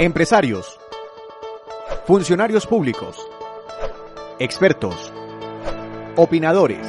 Empresarios, 0.00 0.78
funcionarios 2.06 2.68
públicos, 2.68 3.16
expertos, 4.38 5.12
opinadores, 6.14 6.86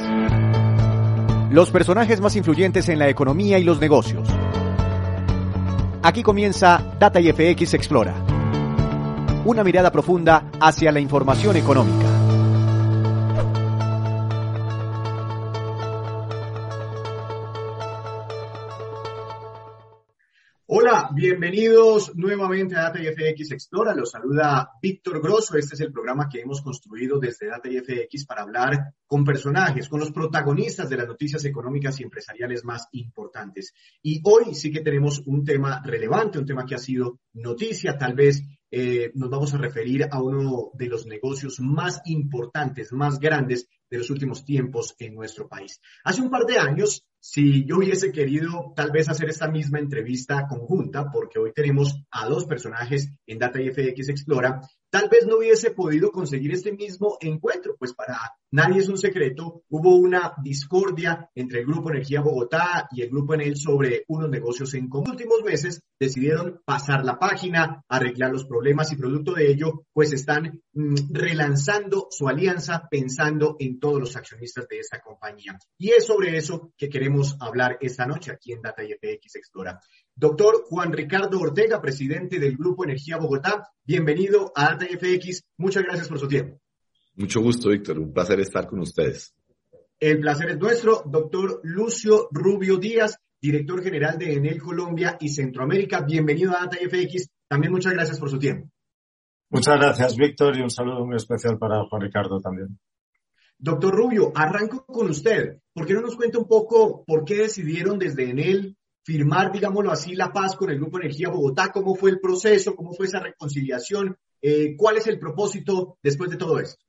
los 1.50 1.72
personajes 1.72 2.20
más 2.20 2.36
influyentes 2.36 2.88
en 2.88 3.00
la 3.00 3.08
economía 3.08 3.58
y 3.58 3.64
los 3.64 3.80
negocios. 3.80 4.28
Aquí 6.04 6.22
comienza 6.22 6.94
Data 7.00 7.18
y 7.18 7.32
FX 7.32 7.74
Explora, 7.74 8.14
una 9.44 9.64
mirada 9.64 9.90
profunda 9.90 10.44
hacia 10.60 10.92
la 10.92 11.00
información 11.00 11.56
económica. 11.56 12.09
Bienvenidos 21.20 22.16
nuevamente 22.16 22.76
a 22.76 22.84
Data 22.84 22.98
FX 22.98 23.52
Explora. 23.52 23.94
Los 23.94 24.12
saluda 24.12 24.70
Víctor 24.80 25.20
Grosso. 25.20 25.54
Este 25.58 25.74
es 25.74 25.80
el 25.82 25.92
programa 25.92 26.30
que 26.30 26.40
hemos 26.40 26.62
construido 26.62 27.18
desde 27.18 27.48
Data 27.48 27.68
FX 27.68 28.24
para 28.24 28.40
hablar 28.40 28.94
con 29.06 29.22
personajes, 29.22 29.90
con 29.90 30.00
los 30.00 30.12
protagonistas 30.12 30.88
de 30.88 30.96
las 30.96 31.06
noticias 31.06 31.44
económicas 31.44 32.00
y 32.00 32.04
empresariales 32.04 32.64
más 32.64 32.88
importantes. 32.92 33.74
Y 34.02 34.22
hoy 34.24 34.54
sí 34.54 34.72
que 34.72 34.80
tenemos 34.80 35.22
un 35.26 35.44
tema 35.44 35.82
relevante, 35.84 36.38
un 36.38 36.46
tema 36.46 36.64
que 36.64 36.76
ha 36.76 36.78
sido 36.78 37.20
noticia, 37.34 37.98
tal 37.98 38.14
vez 38.14 38.42
eh, 38.70 39.10
nos 39.14 39.28
vamos 39.28 39.52
a 39.52 39.58
referir 39.58 40.08
a 40.10 40.22
uno 40.22 40.70
de 40.72 40.86
los 40.86 41.04
negocios 41.04 41.60
más 41.60 42.00
importantes, 42.06 42.92
más 42.92 43.18
grandes 43.18 43.68
de 43.90 43.98
los 43.98 44.08
últimos 44.08 44.44
tiempos 44.44 44.94
en 44.98 45.14
nuestro 45.16 45.48
país. 45.48 45.80
Hace 46.02 46.22
un 46.22 46.30
par 46.30 46.46
de 46.46 46.58
años, 46.58 47.04
si 47.20 47.66
yo 47.66 47.76
hubiese 47.76 48.12
querido 48.12 48.72
tal 48.74 48.90
vez 48.90 49.08
hacer 49.08 49.28
esta 49.28 49.48
misma 49.48 49.78
entrevista 49.78 50.46
conjunta, 50.48 51.10
porque 51.10 51.38
hoy 51.38 51.52
tenemos 51.52 52.02
a 52.10 52.26
dos 52.26 52.46
personajes 52.46 53.12
en 53.26 53.38
Data 53.38 53.58
FX 53.58 54.08
Explora, 54.08 54.60
tal 54.90 55.08
vez 55.08 55.26
no 55.26 55.38
hubiese 55.38 55.70
podido 55.70 56.10
conseguir 56.10 56.52
este 56.52 56.72
mismo 56.72 57.16
encuentro, 57.20 57.76
pues 57.78 57.94
para 57.94 58.18
nadie 58.50 58.80
es 58.80 58.88
un 58.88 58.98
secreto, 58.98 59.62
hubo 59.68 59.96
una 59.96 60.34
discordia 60.42 61.30
entre 61.34 61.60
el 61.60 61.66
Grupo 61.66 61.90
Energía 61.90 62.20
Bogotá 62.20 62.88
y 62.90 63.02
el 63.02 63.10
Grupo 63.10 63.34
Enel 63.34 63.56
sobre 63.56 64.04
unos 64.08 64.28
negocios 64.28 64.74
en 64.74 64.88
común. 64.88 65.06
Los 65.06 65.14
últimos 65.14 65.42
meses 65.44 65.80
decidieron 65.98 66.60
pasar 66.64 67.04
la 67.04 67.18
página, 67.18 67.84
arreglar 67.88 68.32
los 68.32 68.46
problemas 68.46 68.90
y 68.92 68.96
producto 68.96 69.32
de 69.32 69.50
ello, 69.50 69.86
pues 69.92 70.12
están 70.12 70.60
mm, 70.72 70.94
relanzando 71.12 72.08
su 72.10 72.28
alianza 72.28 72.88
pensando 72.90 73.56
en 73.58 73.78
todos 73.78 74.00
los 74.00 74.16
accionistas 74.16 74.66
de 74.68 74.78
esta 74.78 75.00
compañía. 75.00 75.58
Y 75.78 75.90
es 75.90 76.06
sobre 76.06 76.36
eso 76.36 76.72
que 76.76 76.88
queremos 76.88 77.36
hablar 77.40 77.78
esta 77.80 78.06
noche 78.06 78.32
aquí 78.32 78.52
en 78.52 78.62
Data 78.62 78.82
IFX 78.82 79.36
Explora. 79.36 79.80
Doctor 80.20 80.64
Juan 80.68 80.92
Ricardo 80.92 81.40
Ortega, 81.40 81.80
presidente 81.80 82.38
del 82.38 82.58
Grupo 82.58 82.84
Energía 82.84 83.16
Bogotá, 83.16 83.70
bienvenido 83.82 84.52
a 84.54 84.74
Data 84.74 84.84
FX. 84.84 85.44
Muchas 85.56 85.82
gracias 85.82 86.10
por 86.10 86.18
su 86.18 86.28
tiempo. 86.28 86.60
Mucho 87.14 87.40
gusto, 87.40 87.70
Víctor. 87.70 87.98
Un 87.98 88.12
placer 88.12 88.38
estar 88.38 88.66
con 88.66 88.80
ustedes. 88.80 89.34
El 89.98 90.20
placer 90.20 90.50
es 90.50 90.58
nuestro. 90.58 91.04
Doctor 91.06 91.62
Lucio 91.62 92.28
Rubio 92.32 92.76
Díaz, 92.76 93.16
director 93.40 93.82
general 93.82 94.18
de 94.18 94.34
Enel 94.34 94.60
Colombia 94.60 95.16
y 95.18 95.30
Centroamérica. 95.30 96.02
Bienvenido 96.02 96.50
a 96.50 96.66
Data 96.66 96.76
FX. 96.76 97.30
También 97.48 97.72
muchas 97.72 97.94
gracias 97.94 98.20
por 98.20 98.28
su 98.28 98.38
tiempo. 98.38 98.68
Muchas 99.48 99.78
gracias, 99.78 100.16
Víctor, 100.18 100.54
y 100.54 100.60
un 100.60 100.70
saludo 100.70 101.06
muy 101.06 101.16
especial 101.16 101.56
para 101.56 101.82
Juan 101.88 102.02
Ricardo 102.02 102.38
también. 102.40 102.78
Doctor 103.56 103.94
Rubio, 103.94 104.32
arranco 104.34 104.84
con 104.84 105.08
usted. 105.08 105.60
¿Por 105.72 105.86
qué 105.86 105.94
no 105.94 106.02
nos 106.02 106.14
cuenta 106.14 106.38
un 106.38 106.46
poco 106.46 107.06
por 107.06 107.24
qué 107.24 107.36
decidieron 107.36 107.98
desde 107.98 108.28
Enel 108.28 108.76
firmar, 109.10 109.50
digámoslo 109.50 109.90
así, 109.90 110.14
la 110.14 110.32
paz 110.32 110.54
con 110.54 110.70
el 110.70 110.78
Grupo 110.78 111.00
Energía 111.00 111.30
Bogotá, 111.30 111.72
cómo 111.72 111.96
fue 111.96 112.10
el 112.10 112.20
proceso, 112.20 112.76
cómo 112.76 112.92
fue 112.92 113.06
esa 113.06 113.18
reconciliación, 113.18 114.16
eh, 114.40 114.76
cuál 114.76 114.98
es 114.98 115.08
el 115.08 115.18
propósito 115.18 115.98
después 116.00 116.30
de 116.30 116.36
todo 116.36 116.60
esto. 116.60 116.84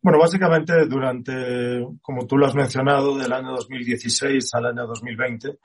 Bueno, 0.00 0.20
básicamente 0.20 0.86
durante, 0.86 1.84
como 2.00 2.24
tú 2.24 2.38
lo 2.38 2.46
has 2.46 2.54
mencionado, 2.54 3.18
del 3.18 3.32
año 3.32 3.50
2016 3.50 4.48
al 4.54 4.66
año 4.66 4.86
2020, 4.86 5.58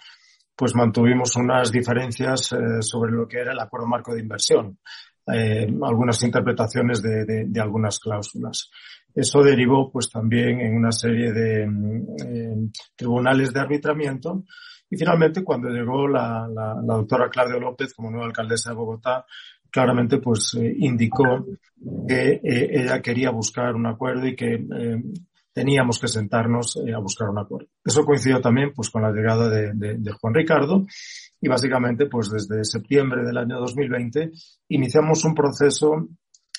pues 0.55 0.73
mantuvimos 0.73 1.35
unas 1.35 1.71
diferencias 1.71 2.51
eh, 2.53 2.81
sobre 2.81 3.11
lo 3.11 3.27
que 3.27 3.41
era 3.41 3.51
el 3.51 3.59
acuerdo 3.59 3.85
marco 3.85 4.11
de 4.11 4.21
inversión, 4.21 4.79
eh, 5.31 5.67
algunas 5.83 6.21
interpretaciones 6.23 7.03
de, 7.03 7.47
algunas 7.61 7.99
cláusulas. 7.99 8.71
Eso 9.13 9.43
derivó 9.43 9.91
pues 9.91 10.09
también 10.09 10.61
en 10.61 10.75
una 10.75 10.91
serie 10.91 11.31
de 11.31 11.63
eh, 11.63 12.55
tribunales 12.95 13.53
de 13.53 13.59
arbitramiento 13.59 14.43
y 14.89 14.97
finalmente, 14.97 15.43
cuando 15.43 15.69
llegó 15.69 16.07
la, 16.07 16.47
la, 16.47 16.75
doctora 16.81 17.29
Claudia 17.29 17.59
López 17.59 17.93
como 17.93 18.11
nueva 18.11 18.27
alcaldesa 18.27 18.69
de 18.69 18.75
Bogotá, 18.75 19.25
claramente 19.75 20.19
pues 20.19 20.53
eh, 20.53 20.73
indicó 20.79 21.45
que 22.07 22.39
eh, 22.43 22.69
ella 22.71 23.01
quería 23.01 23.29
buscar 23.31 23.75
un 23.75 23.87
acuerdo 23.87 24.27
y 24.27 24.35
que 24.35 24.53
eh, 24.53 25.03
teníamos 25.51 25.99
que 25.99 26.07
sentarnos 26.07 26.77
a 26.77 26.97
buscar 26.99 27.29
un 27.29 27.39
acuerdo. 27.39 27.67
Eso 27.83 28.05
coincidió 28.05 28.39
también 28.39 28.71
pues 28.73 28.89
con 28.89 29.01
la 29.01 29.11
llegada 29.11 29.49
de, 29.49 29.73
de, 29.73 30.11
Juan 30.13 30.33
Ricardo 30.33 30.85
y 31.41 31.47
básicamente 31.47 32.07
pues 32.07 32.29
desde 32.29 32.63
septiembre 32.63 33.23
del 33.23 33.37
año 33.37 33.59
2020 33.59 34.31
iniciamos 34.69 35.23
un 35.25 35.33
proceso 35.33 36.07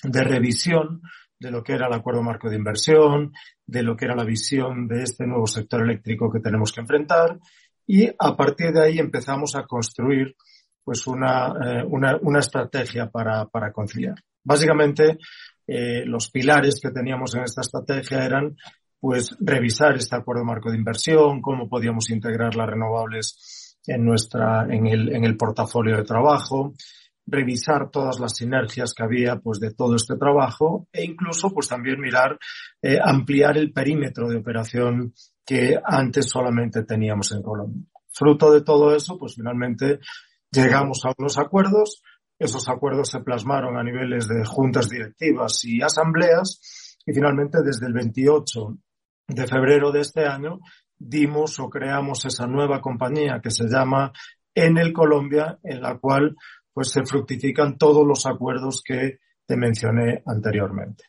de 0.03 0.23
revisión 0.23 1.01
de 1.39 1.51
lo 1.51 1.63
que 1.63 1.73
era 1.73 1.87
el 1.87 1.93
acuerdo 1.93 2.23
marco 2.23 2.49
de 2.49 2.55
inversión, 2.55 3.33
de 3.65 3.83
lo 3.83 3.95
que 3.95 4.05
era 4.05 4.15
la 4.15 4.25
visión 4.25 4.87
de 4.87 5.03
este 5.03 5.25
nuevo 5.25 5.45
sector 5.47 5.81
eléctrico 5.83 6.31
que 6.31 6.39
tenemos 6.39 6.71
que 6.71 6.81
enfrentar 6.81 7.39
y 7.87 8.07
a 8.07 8.35
partir 8.35 8.71
de 8.73 8.83
ahí 8.83 8.99
empezamos 8.99 9.55
a 9.55 9.63
construir 9.63 10.35
pues 10.83 11.07
una, 11.07 11.47
eh, 11.47 11.83
una, 11.85 12.17
una 12.21 12.39
estrategia 12.39 13.09
para, 13.09 13.45
para, 13.45 13.71
conciliar. 13.71 14.15
Básicamente, 14.43 15.17
eh, 15.65 16.05
los 16.05 16.29
pilares 16.29 16.79
que 16.81 16.91
teníamos 16.91 17.35
en 17.35 17.43
esta 17.43 17.61
estrategia 17.61 18.23
eran 18.23 18.55
pues 18.99 19.35
revisar 19.39 19.95
este 19.95 20.15
acuerdo 20.15 20.43
marco 20.43 20.71
de 20.71 20.77
inversión, 20.77 21.41
cómo 21.41 21.67
podíamos 21.67 22.09
integrar 22.09 22.55
las 22.55 22.69
renovables 22.69 23.77
en 23.85 24.03
nuestra, 24.03 24.65
en 24.69 24.87
el, 24.87 25.15
en 25.15 25.23
el 25.23 25.37
portafolio 25.37 25.97
de 25.97 26.03
trabajo, 26.03 26.73
revisar 27.27 27.91
todas 27.91 28.19
las 28.19 28.35
sinergias 28.35 28.93
que 28.93 29.03
había 29.03 29.35
pues 29.37 29.59
de 29.59 29.73
todo 29.73 29.95
este 29.95 30.15
trabajo 30.15 30.87
e 30.91 31.03
incluso 31.03 31.49
pues 31.51 31.67
también 31.67 31.99
mirar 31.99 32.39
eh, 32.81 32.97
ampliar 33.03 33.57
el 33.57 33.73
perímetro 33.73 34.29
de 34.29 34.37
operación 34.37 35.13
que 35.45 35.77
antes 35.83 36.27
solamente 36.29 36.83
teníamos 36.83 37.31
en 37.33 37.41
Colombia. 37.41 37.83
Fruto 38.11 38.51
de 38.51 38.61
todo 38.61 38.95
eso, 38.95 39.17
pues 39.17 39.35
finalmente 39.35 39.99
llegamos 40.51 41.05
a 41.05 41.13
unos 41.17 41.37
acuerdos. 41.37 42.01
Esos 42.39 42.67
acuerdos 42.69 43.09
se 43.09 43.19
plasmaron 43.19 43.77
a 43.77 43.83
niveles 43.83 44.27
de 44.27 44.45
juntas 44.45 44.89
directivas 44.89 45.63
y 45.65 45.81
asambleas 45.81 46.97
y 47.05 47.13
finalmente 47.13 47.59
desde 47.63 47.87
el 47.87 47.93
28 47.93 48.77
de 49.27 49.47
febrero 49.47 49.91
de 49.91 50.01
este 50.01 50.25
año 50.25 50.59
dimos 50.97 51.59
o 51.59 51.69
creamos 51.69 52.25
esa 52.25 52.47
nueva 52.47 52.81
compañía 52.81 53.39
que 53.41 53.51
se 53.51 53.67
llama 53.67 54.11
Enel 54.53 54.91
Colombia, 54.91 55.59
en 55.63 55.81
la 55.81 55.97
cual 55.99 56.35
pues 56.77 56.91
se 56.91 57.03
fructifican 57.03 57.75
todos 57.75 58.05
los 58.05 58.27
acuerdos 58.27 58.83
que 58.85 59.17
te 59.47 59.57
mencioné 59.57 60.21
anteriormente. 60.27 61.05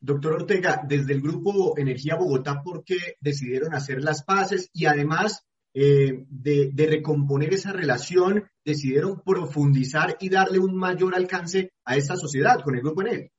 Doctor 0.00 0.32
Ortega, 0.32 0.82
desde 0.88 1.12
el 1.12 1.20
grupo 1.20 1.78
Energía 1.78 2.16
Bogotá, 2.16 2.60
¿por 2.64 2.82
qué 2.82 2.96
decidieron 3.20 3.74
hacer 3.74 4.02
las 4.02 4.24
paces 4.24 4.70
y 4.72 4.86
además 4.86 5.46
eh, 5.72 6.24
de, 6.28 6.72
de, 6.72 6.86
recomponer 6.88 7.54
esa 7.54 7.72
relación, 7.72 8.42
decidieron 8.64 9.22
profundizar 9.24 10.16
y 10.18 10.30
darle 10.30 10.58
un 10.58 10.74
mayor 10.76 11.14
alcance 11.14 11.70
a 11.84 11.96
esta 11.96 12.16
sociedad 12.16 12.60
con 12.64 12.74
el 12.74 12.82
grupo 12.82 13.02
Enel? 13.02 13.30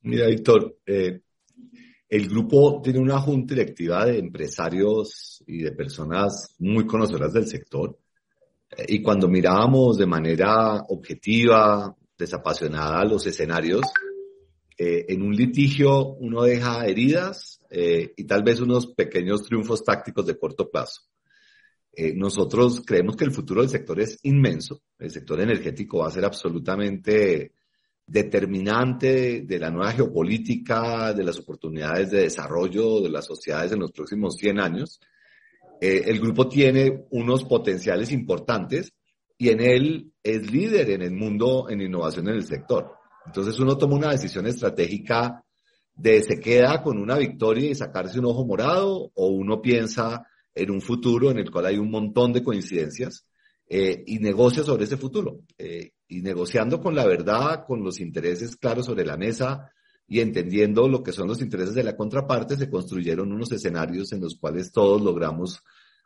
Mira, 0.00 0.26
Víctor, 0.26 0.78
eh, 0.86 1.20
el 2.08 2.28
grupo 2.28 2.82
tiene 2.82 2.98
una 2.98 3.20
junta 3.20 3.54
directiva 3.54 4.06
de 4.06 4.18
empresarios 4.18 5.40
y 5.46 5.58
de 5.58 5.70
personas 5.70 6.56
muy 6.58 6.84
conocedoras 6.84 7.32
del 7.32 7.46
sector. 7.46 7.96
Y 8.88 9.02
cuando 9.02 9.28
mirábamos 9.28 9.98
de 9.98 10.06
manera 10.06 10.82
objetiva, 10.88 11.94
desapasionada 12.16 13.04
los 13.04 13.26
escenarios, 13.26 13.82
eh, 14.76 15.06
en 15.08 15.22
un 15.22 15.34
litigio 15.34 16.14
uno 16.14 16.42
deja 16.42 16.86
heridas 16.86 17.60
eh, 17.70 18.12
y 18.16 18.24
tal 18.24 18.42
vez 18.42 18.60
unos 18.60 18.88
pequeños 18.88 19.44
triunfos 19.44 19.84
tácticos 19.84 20.26
de 20.26 20.38
corto 20.38 20.68
plazo. 20.70 21.02
Eh, 21.92 22.12
nosotros 22.14 22.82
creemos 22.84 23.16
que 23.16 23.24
el 23.24 23.30
futuro 23.30 23.60
del 23.60 23.70
sector 23.70 24.00
es 24.00 24.18
inmenso. 24.24 24.82
El 24.98 25.10
sector 25.10 25.40
energético 25.40 25.98
va 25.98 26.08
a 26.08 26.12
ser 26.12 26.24
absolutamente 26.24 27.52
determinante 28.06 29.06
de, 29.12 29.40
de 29.42 29.58
la 29.58 29.70
nueva 29.70 29.92
geopolítica, 29.92 31.14
de 31.14 31.24
las 31.24 31.38
oportunidades 31.38 32.10
de 32.10 32.22
desarrollo 32.22 33.00
de 33.00 33.10
las 33.10 33.26
sociedades 33.26 33.72
en 33.72 33.78
los 33.78 33.92
próximos 33.92 34.34
100 34.34 34.60
años. 34.60 35.00
Eh, 35.80 36.04
el 36.06 36.20
grupo 36.20 36.48
tiene 36.48 37.04
unos 37.10 37.44
potenciales 37.44 38.12
importantes 38.12 38.92
y 39.36 39.48
en 39.48 39.60
él 39.60 40.12
es 40.22 40.50
líder 40.50 40.90
en 40.90 41.02
el 41.02 41.12
mundo 41.12 41.68
en 41.68 41.80
innovación 41.80 42.28
en 42.28 42.36
el 42.36 42.46
sector. 42.46 42.92
Entonces 43.26 43.58
uno 43.58 43.76
toma 43.76 43.96
una 43.96 44.10
decisión 44.10 44.46
estratégica 44.46 45.44
de 45.94 46.22
se 46.22 46.40
queda 46.40 46.82
con 46.82 46.98
una 46.98 47.16
victoria 47.16 47.70
y 47.70 47.74
sacarse 47.74 48.18
un 48.18 48.26
ojo 48.26 48.44
morado 48.46 49.10
o 49.14 49.26
uno 49.28 49.60
piensa 49.60 50.26
en 50.54 50.70
un 50.70 50.80
futuro 50.80 51.30
en 51.30 51.38
el 51.38 51.50
cual 51.50 51.66
hay 51.66 51.78
un 51.78 51.90
montón 51.90 52.32
de 52.32 52.42
coincidencias 52.42 53.26
eh, 53.68 54.02
y 54.06 54.18
negocia 54.18 54.62
sobre 54.62 54.84
ese 54.84 54.96
futuro. 54.96 55.40
Eh, 55.58 55.92
y 56.06 56.22
negociando 56.22 56.80
con 56.80 56.94
la 56.94 57.06
verdad, 57.06 57.64
con 57.66 57.82
los 57.82 58.00
intereses 58.00 58.56
claros 58.56 58.86
sobre 58.86 59.04
la 59.04 59.16
mesa 59.16 59.72
y 60.06 60.20
entendiendo 60.20 60.88
lo 60.88 61.02
que 61.02 61.12
son 61.12 61.28
los 61.28 61.40
intereses 61.40 61.74
de 61.74 61.84
la 61.84 61.96
contraparte, 61.96 62.56
se 62.56 62.68
construyeron 62.68 63.32
unos 63.32 63.52
escenarios 63.52 64.12
en 64.12 64.20
los 64.20 64.36
cuales 64.36 64.70
todos 64.72 65.00
logramos 65.00 65.62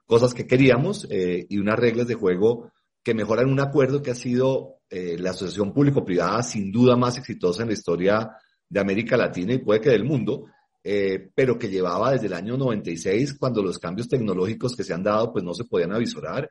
cosas 0.07 0.35
que 0.35 0.47
queríamos 0.47 1.07
eh, 1.11 1.47
y 1.49 1.59
unas 1.59 1.79
reglas 1.79 2.07
de 2.07 2.15
juego 2.15 2.73
que 3.03 3.15
mejoran 3.15 3.51
un 3.51 3.61
acuerdo 3.61 4.03
que 4.03 4.11
ha 4.11 4.15
sido 4.15 4.81
eh, 4.91 5.17
la 5.19 5.31
asociación 5.31 5.73
público-privada 5.73 6.43
sin 6.43 6.73
duda 6.73 6.97
más 6.97 7.19
exitosa 7.19 7.63
en 7.63 7.69
la 7.69 7.75
historia 7.75 8.31
de 8.69 8.81
América 8.81 9.17
Latina 9.17 9.55
y 9.55 9.59
puede 9.59 9.81
que 9.81 9.91
del 9.91 10.05
mundo, 10.05 10.47
eh, 10.83 11.31
pero 11.35 11.59
que 11.59 11.69
llevaba 11.69 12.13
desde 12.13 12.27
el 12.27 12.33
año 12.35 12.57
96 12.57 13.35
cuando 13.39 13.63
los 13.63 13.79
cambios 13.79 14.09
tecnológicos 14.09 14.77
que 14.77 14.85
se 14.85 14.95
han 14.95 15.03
dado 15.03 15.33
pues 15.33 15.45
no 15.45 15.55
se 15.55 15.65
podían 15.65 15.93
avisorar 15.93 16.49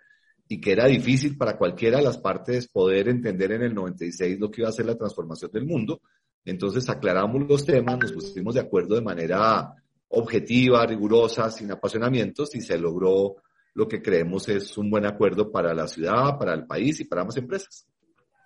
y 0.48 0.62
que 0.62 0.72
era 0.72 0.86
difícil 0.86 1.38
para 1.38 1.58
cualquiera 1.58 1.98
de 1.98 2.04
las 2.04 2.18
partes 2.18 2.68
poder 2.68 3.10
entender 3.10 3.54
en 3.54 3.64
el 3.64 3.74
96 3.74 4.40
lo 4.40 4.50
que 4.50 4.62
iba 4.62 4.70
a 4.70 4.74
ser 4.74 4.86
la 4.86 4.96
transformación 4.96 5.52
del 5.52 5.66
mundo. 5.66 6.02
Entonces 6.48 6.88
aclaramos 6.90 7.46
los 7.46 7.66
temas, 7.66 8.00
nos 8.00 8.14
pusimos 8.14 8.56
de 8.56 8.62
acuerdo 8.62 8.96
de 8.96 9.02
manera 9.02 9.74
objetiva, 10.08 10.86
rigurosa, 10.86 11.52
sin 11.52 11.70
apasionamientos 11.72 12.56
y 12.56 12.62
se 12.62 12.78
logró 12.78 13.36
lo 13.74 13.88
que 13.88 14.02
creemos 14.02 14.48
es 14.48 14.78
un 14.78 14.90
buen 14.90 15.06
acuerdo 15.06 15.52
para 15.52 15.74
la 15.74 15.88
ciudad, 15.88 16.38
para 16.40 16.54
el 16.54 16.66
país 16.66 17.02
y 17.02 17.04
para 17.04 17.22
ambas 17.22 17.36
empresas. 17.36 17.86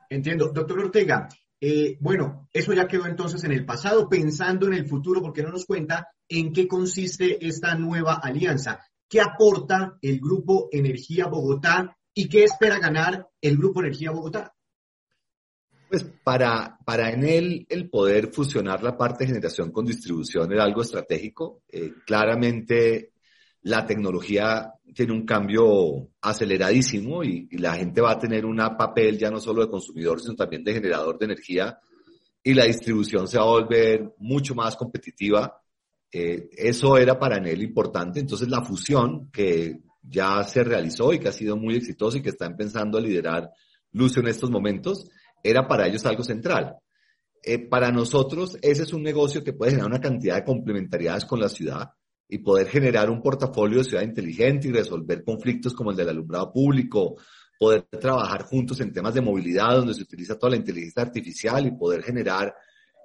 Entiendo. 0.10 0.51
Doctor 0.51 0.79
Ortega, 0.79 1.29
eh, 1.62 1.96
bueno, 2.01 2.50
eso 2.51 2.74
ya 2.74 2.88
quedó 2.88 3.05
entonces 3.05 3.43
en 3.43 3.51
el 3.51 3.65
pasado, 3.65 4.10
pensando 4.10 4.65
en 4.65 4.74
el 4.74 4.88
futuro, 4.88 5.22
porque 5.22 5.43
no 5.43 5.51
nos 5.51 5.67
cuenta 5.67 6.08
en 6.27 6.51
qué 6.51 6.67
consiste 6.67 7.46
esta 7.48 7.75
nueva 7.75 8.15
alianza. 8.15 8.79
¿Qué 9.08 9.22
aporta 9.22 10.00
el 10.01 10.20
Grupo 10.20 10.70
Energía 10.72 11.27
Bogotá 11.27 11.96
y 12.15 12.27
qué 12.27 12.46
espera 12.46 12.79
ganar 12.79 13.29
el 13.39 13.58
Grupo 13.58 13.81
Energía 13.81 14.10
Bogotá? 14.10 14.55
Pues 15.91 16.05
para, 16.24 16.77
para 16.86 17.12
en 17.12 17.25
él 17.25 17.65
el 17.67 17.89
poder 17.89 18.31
fusionar 18.31 18.81
la 18.81 18.98
parte 18.98 19.25
de 19.25 19.27
generación 19.27 19.74
con 19.74 19.86
distribución 19.86 20.50
era 20.53 20.63
algo 20.63 20.83
estratégico. 20.83 21.63
Eh, 21.67 21.95
claramente 22.05 23.12
la 23.63 23.86
tecnología 23.86 24.71
tiene 24.95 25.12
un 25.12 25.25
cambio 25.25 26.07
aceleradísimo 26.21 27.25
y, 27.25 27.50
la 27.57 27.74
gente 27.74 28.00
va 28.00 28.12
a 28.12 28.19
tener 28.19 28.45
un 28.45 28.55
papel 28.77 29.17
ya 29.17 29.29
no 29.29 29.41
solo 29.41 29.65
de 29.65 29.69
consumidor, 29.69 30.21
sino 30.21 30.33
también 30.33 30.63
de 30.63 30.75
generador 30.75 31.19
de 31.19 31.25
energía 31.25 31.77
y 32.41 32.53
la 32.53 32.63
distribución 32.63 33.27
se 33.27 33.38
va 33.38 33.43
a 33.43 33.48
volver 33.48 34.15
mucho 34.19 34.55
más 34.55 34.77
competitiva. 34.77 35.62
Eh, 36.10 36.51
eso 36.53 36.98
era 36.98 37.19
para 37.19 37.36
él 37.36 37.62
importante. 37.63 38.21
Entonces 38.21 38.48
la 38.48 38.63
fusión 38.63 39.29
que 39.29 39.81
ya 40.01 40.41
se 40.45 40.63
realizó 40.63 41.12
y 41.12 41.19
que 41.19 41.27
ha 41.27 41.33
sido 41.33 41.57
muy 41.57 41.75
exitosa 41.75 42.17
y 42.17 42.21
que 42.21 42.29
está 42.29 42.45
empezando 42.45 42.98
a 42.98 43.01
liderar 43.01 43.51
Lucio 43.93 44.21
en 44.21 44.29
estos 44.29 44.50
momentos, 44.50 45.10
era 45.43 45.67
para 45.67 45.88
ellos 45.88 46.05
algo 46.05 46.24
central. 46.24 46.77
Eh, 47.43 47.57
para 47.67 47.91
nosotros, 47.91 48.57
ese 48.62 48.83
es 48.83 48.93
un 48.93 49.03
negocio 49.03 49.43
que 49.43 49.53
puede 49.53 49.71
generar 49.71 49.89
una 49.91 50.01
cantidad 50.01 50.36
de 50.36 50.43
complementariedades 50.43 51.25
con 51.25 51.39
la 51.39 51.50
ciudad 51.50 51.89
y 52.27 52.38
poder 52.38 52.67
generar 52.67 53.10
un 53.10 53.21
portafolio 53.21 53.79
de 53.79 53.83
ciudad 53.83 54.03
inteligente 54.03 54.67
y 54.67 54.71
resolver 54.71 55.24
conflictos 55.24 55.74
como 55.74 55.91
el 55.91 55.98
del 55.98 56.10
alumbrado 56.10 56.51
público, 56.53 57.17
poder 57.60 57.83
trabajar 58.00 58.43
juntos 58.43 58.79
en 58.79 58.93
temas 58.93 59.13
de 59.13 59.21
movilidad 59.21 59.75
donde 59.75 59.93
se 59.93 60.03
utiliza 60.03 60.38
toda 60.38 60.51
la 60.51 60.55
inteligencia 60.57 61.01
artificial 61.01 61.65
y 61.65 61.71
poder 61.71 62.03
generar 62.03 62.55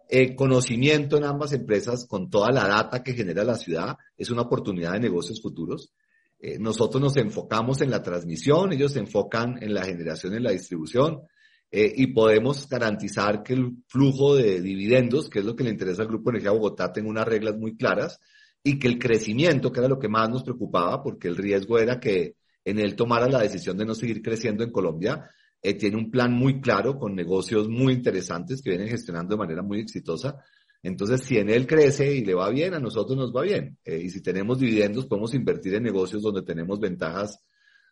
eh, 0.09 0.37
conocimiento 0.37 1.17
en 1.17 1.25
ambas 1.25 1.53
empresas 1.53 2.07
con 2.07 2.31
toda 2.31 2.53
la 2.53 2.69
data 2.69 3.03
que 3.03 3.15
genera 3.15 3.43
la 3.43 3.57
ciudad, 3.57 3.97
es 4.17 4.31
una 4.31 4.43
oportunidad 4.43 4.93
de 4.93 5.01
negocios 5.01 5.43
futuros. 5.43 5.93
Eh, 6.39 6.59
nosotros 6.61 7.03
nos 7.03 7.17
enfocamos 7.17 7.81
en 7.81 7.91
la 7.91 8.03
transmisión, 8.03 8.73
ellos 8.73 8.93
se 8.93 9.01
enfocan 9.01 9.61
en 9.61 9.75
la 9.75 9.85
generación 9.85 10.35
y 10.35 10.41
la 10.41 10.53
distribución. 10.53 11.23
Eh, 11.71 11.93
y 11.97 12.07
podemos 12.09 12.69
garantizar 12.69 13.43
que 13.43 13.55
el 13.55 13.73
flujo 13.89 14.37
de 14.37 14.61
dividendos, 14.61 15.29
que 15.29 15.41
es 15.41 15.45
lo 15.45 15.57
que 15.57 15.65
le 15.65 15.71
interesa 15.71 16.03
al 16.03 16.09
Grupo 16.09 16.31
Energía 16.31 16.53
Bogotá, 16.53 16.93
tenga 16.93 17.09
unas 17.09 17.27
reglas 17.27 17.57
muy 17.57 17.77
claras 17.77 18.21
y 18.63 18.79
que 18.79 18.89
el 18.89 18.99
crecimiento, 18.99 19.73
que 19.73 19.81
era 19.81 19.89
lo 19.89 19.99
que 19.99 20.09
más 20.09 20.29
nos 20.29 20.43
preocupaba, 20.43 21.03
porque 21.03 21.29
el 21.29 21.37
riesgo 21.37 21.79
era 21.79 21.99
que 21.99 22.37
en 22.65 22.79
él 22.79 22.97
tomara 22.97 23.29
la 23.29 23.41
decisión 23.41 23.77
de 23.77 23.85
no 23.85 23.95
seguir 23.95 24.23
creciendo 24.23 24.65
en 24.65 24.73
Colombia, 24.73 25.31
eh, 25.63 25.75
tiene 25.75 25.97
un 25.97 26.11
plan 26.11 26.33
muy 26.33 26.61
claro 26.61 26.99
con 26.99 27.15
negocios 27.15 27.69
muy 27.69 27.93
interesantes 27.93 28.63
que 28.63 28.71
vienen 28.71 28.89
gestionando 28.89 29.35
de 29.35 29.39
manera 29.39 29.63
muy 29.63 29.81
exitosa. 29.81 30.37
Entonces, 30.83 31.23
si 31.23 31.39
en 31.39 31.51
él 31.51 31.67
crece 31.67 32.15
y 32.15 32.25
le 32.25 32.35
va 32.35 32.49
bien, 32.51 32.75
a 32.75 32.81
nosotros 32.81 33.17
nos 33.17 33.35
va 33.35 33.43
bien. 33.43 33.79
Eh, 33.85 34.01
y 34.05 34.11
si 34.11 34.23
tenemos 34.23 34.59
dividendos, 34.59 35.07
podemos 35.07 35.35
invertir 35.35 35.75
en 35.75 35.83
negocios 35.83 36.23
donde 36.23 36.43
tenemos 36.43 36.79
ventajas 36.79 37.45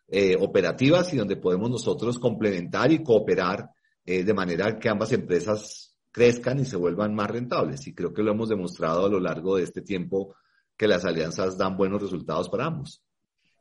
eh, 0.07 0.35
operativas 0.39 1.13
y 1.13 1.17
donde 1.17 1.37
podemos 1.37 1.69
nosotros 1.69 2.19
complementar 2.19 2.91
y 2.91 3.03
cooperar 3.03 3.69
eh, 4.05 4.23
de 4.23 4.33
manera 4.33 4.77
que 4.77 4.89
ambas 4.89 5.11
empresas 5.11 5.95
crezcan 6.11 6.59
y 6.59 6.65
se 6.65 6.77
vuelvan 6.77 7.15
más 7.15 7.29
rentables. 7.29 7.87
Y 7.87 7.95
creo 7.95 8.13
que 8.13 8.21
lo 8.21 8.31
hemos 8.31 8.49
demostrado 8.49 9.05
a 9.05 9.09
lo 9.09 9.19
largo 9.19 9.57
de 9.57 9.63
este 9.63 9.81
tiempo 9.81 10.35
que 10.77 10.87
las 10.87 11.05
alianzas 11.05 11.57
dan 11.57 11.75
buenos 11.75 12.01
resultados 12.01 12.49
para 12.49 12.65
ambos. 12.65 13.01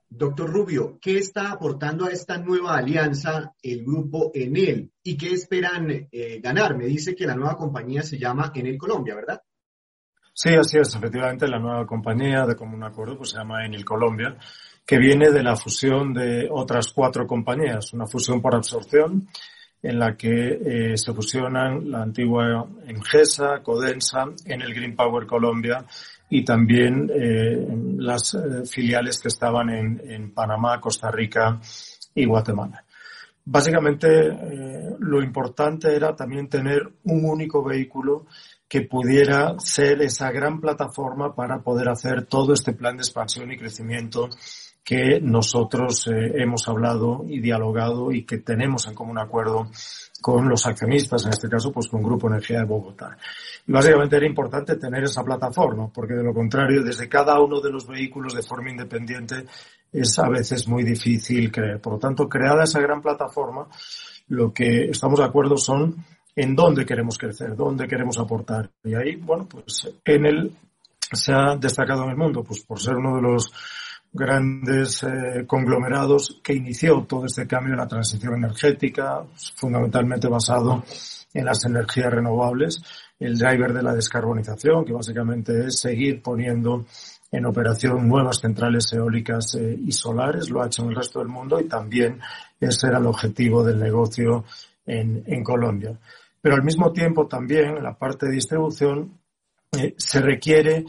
Doctor 0.09 0.53
Rubio, 0.53 0.99
¿qué 1.01 1.19
está 1.19 1.51
aportando 1.51 2.05
a 2.05 2.11
esta 2.11 2.39
nueva 2.39 2.77
alianza 2.77 3.55
el 3.63 3.83
grupo 3.83 4.31
Enel 4.35 4.93
y 5.03 5.17
qué 5.17 5.33
esperan 5.33 5.91
eh, 5.91 6.41
ganar? 6.41 6.77
Me 6.77 6.87
dice 6.87 7.15
que 7.15 7.27
la 7.27 7.35
nueva 7.35 7.57
compañía 7.57 8.03
se 8.03 8.19
llama 8.19 8.53
Enel 8.55 8.77
Colombia, 8.77 9.15
¿verdad? 9.15 9.43
Sí, 10.33 10.51
así 10.51 10.79
es. 10.79 10.95
Efectivamente, 10.95 11.49
la 11.49 11.59
nueva 11.59 11.87
compañía 11.87 12.45
de 12.47 12.55
común 12.55 12.85
acuerdo 12.85 13.17
pues, 13.17 13.31
se 13.31 13.39
llama 13.39 13.65
Enel 13.65 13.85
Colombia 13.85 14.37
que 14.87 14.99
viene 14.99 15.31
de 15.31 15.43
la 15.43 15.57
fusión 15.57 16.13
de 16.13 16.49
otras 16.51 16.93
cuatro 16.93 17.27
compañías, 17.27 17.93
una 17.93 18.07
fusión 18.07 18.41
por 18.41 18.55
absorción 18.55 19.29
en 19.83 19.99
la 19.99 20.17
que 20.17 20.31
eh, 20.31 20.97
se 20.97 21.13
fusionan 21.13 21.91
la 21.91 22.03
antigua 22.03 22.67
Engesa, 22.87 23.63
Codensa, 23.63 24.25
en 24.47 24.63
el 24.63 24.75
Green 24.75 24.97
Power 24.97 25.27
Colombia 25.27 25.85
y 26.31 26.43
también 26.43 27.11
eh, 27.15 27.67
las 27.99 28.35
eh, 28.35 28.65
filiales 28.67 29.21
que 29.21 29.29
estaban 29.29 29.69
en, 29.69 30.01
en, 30.05 30.33
Panamá, 30.33 30.81
Costa 30.81 31.11
Rica 31.11 31.61
y 32.15 32.25
Guatemala. 32.25 32.83
Básicamente, 33.47 34.09
lo 35.01 35.23
importante 35.23 35.95
era 35.95 36.17
también 36.17 36.49
tener 36.49 36.81
un 37.05 37.27
único 37.27 37.63
vehículo 37.63 38.25
que 38.67 38.83
pudiera 38.83 39.59
ser 39.59 40.01
esa 40.01 40.31
gran 40.31 40.63
plataforma 40.63 41.35
para 41.35 41.59
poder 41.59 41.91
hacer 41.91 42.25
todo 42.25 42.55
este 42.55 42.73
plan 42.73 42.97
de 42.97 43.03
expansión 43.03 43.53
y 43.53 43.59
crecimiento 43.59 44.31
que 44.85 45.19
nosotros 45.21 46.07
eh, 46.09 46.33
hemos 46.35 46.69
hablado 46.69 47.25
y 47.27 47.41
dialogado 47.41 48.13
y 48.13 48.25
que 48.25 48.39
tenemos 48.39 48.87
en 48.87 48.95
común 48.95 49.19
acuerdo 49.19 49.69
con 50.21 50.49
los 50.49 50.67
accionistas, 50.67 51.25
en 51.25 51.33
este 51.33 51.49
caso, 51.49 51.73
pues 51.73 51.89
con 51.89 52.03
Grupo 52.03 52.29
Energía 52.29 52.59
de 52.59 52.65
Bogotá. 52.65 53.17
Y 53.67 53.73
básicamente 53.73 54.17
era 54.17 54.27
importante 54.27 54.77
tener 54.77 55.05
esa 55.05 55.25
plataforma, 55.25 55.89
porque 55.89 56.15
de 56.15 56.23
lo 56.23 56.35
contrario, 56.35 56.83
desde 56.83 57.09
cada 57.09 57.41
uno 57.41 57.61
de 57.61 57.71
los 57.71 57.87
vehículos 57.87 58.35
de 58.35 58.43
forma 58.43 58.71
independiente 58.71 59.45
es 59.91 60.19
a 60.19 60.29
veces 60.29 60.69
muy 60.69 60.83
difícil 60.83 61.51
creer. 61.51 61.81
Por 61.81 61.95
lo 61.95 61.99
tanto, 61.99 62.29
creada 62.29 62.65
esa 62.65 62.81
gran 62.81 63.01
plataforma, 63.01 63.67
lo 64.29 64.53
que 64.53 64.91
estamos 64.91 65.19
de 65.19 65.27
acuerdo 65.27 65.57
son 65.57 65.97
en 66.37 66.55
dónde 66.55 66.85
queremos 66.85 67.17
crecer, 67.17 67.55
dónde 67.57 67.87
queremos 67.87 68.19
aportar. 68.19 68.71
Y 68.83 68.95
ahí, 68.95 69.17
bueno, 69.17 69.47
pues 69.49 69.91
en 70.05 70.27
el 70.27 70.53
se 71.13 71.33
ha 71.33 71.57
destacado 71.57 72.05
en 72.05 72.11
el 72.11 72.17
mundo, 72.17 72.43
pues 72.43 72.65
por 72.65 72.81
ser 72.81 72.97
uno 72.97 73.17
de 73.17 73.23
los 73.23 73.53
grandes 74.15 75.03
eh, 75.03 75.45
conglomerados 75.45 76.41
que 76.43 76.55
inició 76.55 77.03
todo 77.03 77.27
este 77.27 77.47
cambio 77.47 77.75
en 77.75 77.81
la 77.81 77.89
transición 77.89 78.35
energética, 78.37 79.25
fundamentalmente 79.57 80.29
basado 80.29 80.85
en 81.35 81.45
las 81.45 81.65
energías 81.65 82.13
renovables, 82.13 82.81
el 83.19 83.37
driver 83.37 83.73
de 83.73 83.83
la 83.83 83.93
descarbonización, 83.93 84.85
que 84.85 84.93
básicamente 84.93 85.67
es 85.67 85.81
seguir 85.81 86.23
poniendo 86.23 86.87
en 87.33 87.47
operación 87.47 88.09
nuevas 88.09 88.39
centrales 88.39 88.93
eólicas 88.93 89.57
eh, 89.57 89.77
y 89.85 89.91
solares, 89.91 90.49
lo 90.49 90.63
ha 90.63 90.67
hecho 90.67 90.85
en 90.85 90.91
el 90.91 90.97
resto 90.97 91.19
del 91.19 91.29
mundo 91.29 91.59
y 91.61 91.65
también 91.65 92.21
ese 92.61 92.87
era 92.87 92.99
el 92.99 93.07
objetivo 93.07 93.65
del 93.65 93.81
negocio 93.81 94.45
en, 94.87 95.25
en 95.27 95.43
Colombia. 95.43 95.99
Pero 96.41 96.55
al 96.55 96.63
mismo 96.63 96.93
tiempo 96.93 97.27
también 97.27 97.79
en 97.79 97.83
la 97.83 97.99
parte 97.99 98.27
de 98.27 98.33
distribución 98.33 99.19
eh, 99.77 99.95
se 99.97 100.21
requiere 100.21 100.85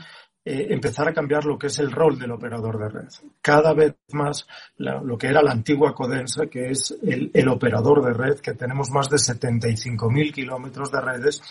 eh, 0.47 0.67
empezar 0.69 1.07
a 1.07 1.13
cambiar 1.13 1.43
lo 1.43 1.57
que 1.57 1.67
es 1.67 1.79
el 1.79 1.91
rol 1.91 2.19
del 2.19 2.31
operador 2.31 2.77
de 2.77 2.89
red. 2.89 3.09
Cada 3.41 3.73
vez 3.73 3.95
más 4.11 4.47
lo 4.77 5.17
que 5.17 5.27
era 5.27 5.41
la 5.41 5.51
antigua 5.51 5.95
Codensa, 5.95 6.45
que 6.45 6.69
es 6.69 6.95
el, 7.01 7.31
el 7.33 7.47
operador 7.47 8.05
de 8.05 8.13
red, 8.13 8.39
que 8.39 8.53
tenemos 8.53 8.91
más 8.91 9.09
de 9.09 9.17
75.000 9.17 10.31
kilómetros 10.31 10.91
de 10.91 11.01
redes, 11.01 11.41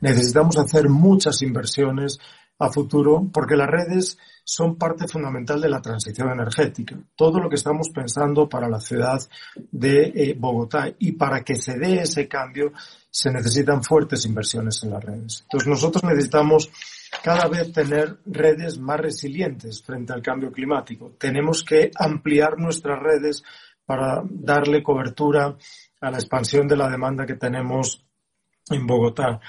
necesitamos 0.00 0.56
hacer 0.58 0.88
muchas 0.88 1.42
inversiones 1.42 2.20
a 2.58 2.70
futuro 2.70 3.28
porque 3.32 3.56
las 3.56 3.68
redes 3.68 4.18
son 4.48 4.76
parte 4.76 5.08
fundamental 5.08 5.60
de 5.60 5.68
la 5.68 5.82
transición 5.82 6.30
energética. 6.30 6.96
Todo 7.16 7.40
lo 7.40 7.48
que 7.48 7.56
estamos 7.56 7.88
pensando 7.88 8.48
para 8.48 8.68
la 8.68 8.78
ciudad 8.78 9.18
de 9.72 10.12
eh, 10.14 10.36
Bogotá 10.38 10.88
y 11.00 11.12
para 11.12 11.42
que 11.42 11.56
se 11.56 11.76
dé 11.76 12.02
ese 12.02 12.28
cambio 12.28 12.72
se 13.10 13.32
necesitan 13.32 13.82
fuertes 13.82 14.24
inversiones 14.24 14.84
en 14.84 14.90
las 14.90 15.02
redes. 15.02 15.40
Entonces 15.42 15.68
nosotros 15.68 16.04
necesitamos 16.04 16.70
cada 17.24 17.48
vez 17.48 17.72
tener 17.72 18.18
redes 18.24 18.78
más 18.78 19.00
resilientes 19.00 19.82
frente 19.82 20.12
al 20.12 20.22
cambio 20.22 20.52
climático. 20.52 21.16
Tenemos 21.18 21.64
que 21.64 21.90
ampliar 21.98 22.56
nuestras 22.56 23.00
redes 23.00 23.42
para 23.84 24.22
darle 24.30 24.80
cobertura 24.80 25.56
a 26.00 26.10
la 26.12 26.18
expansión 26.18 26.68
de 26.68 26.76
la 26.76 26.88
demanda 26.88 27.26
que 27.26 27.34
tenemos 27.34 28.05
en 28.70 28.86
Bogotá. 28.86 29.40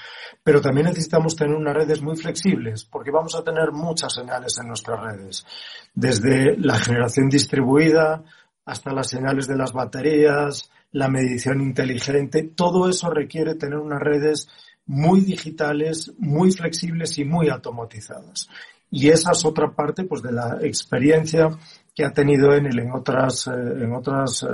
Pero 0.42 0.60
también 0.60 0.86
necesitamos 0.86 1.34
tener 1.34 1.56
unas 1.56 1.74
redes 1.74 2.00
muy 2.02 2.16
flexibles 2.16 2.84
porque 2.84 3.10
vamos 3.10 3.34
a 3.34 3.42
tener 3.42 3.72
muchas 3.72 4.14
señales 4.14 4.58
en 4.60 4.68
nuestras 4.68 5.00
redes. 5.00 5.46
Desde 5.94 6.56
la 6.56 6.78
generación 6.78 7.28
distribuida 7.28 8.22
hasta 8.64 8.92
las 8.92 9.08
señales 9.08 9.46
de 9.46 9.56
las 9.56 9.72
baterías, 9.72 10.70
la 10.92 11.08
medición 11.08 11.60
inteligente, 11.60 12.50
todo 12.54 12.88
eso 12.88 13.10
requiere 13.10 13.54
tener 13.54 13.78
unas 13.78 14.00
redes 14.00 14.48
muy 14.86 15.20
digitales, 15.20 16.12
muy 16.18 16.52
flexibles 16.52 17.18
y 17.18 17.24
muy 17.24 17.48
automatizadas. 17.48 18.48
Y 18.90 19.08
esa 19.08 19.32
es 19.32 19.44
otra 19.44 19.70
parte 19.70 20.04
pues 20.04 20.22
de 20.22 20.32
la 20.32 20.58
experiencia 20.62 21.50
que 21.94 22.04
ha 22.04 22.12
tenido 22.12 22.54
Enel 22.54 22.78
en 22.78 22.92
otras, 22.92 23.48
eh, 23.48 23.50
en 23.50 23.92
otros 23.92 24.46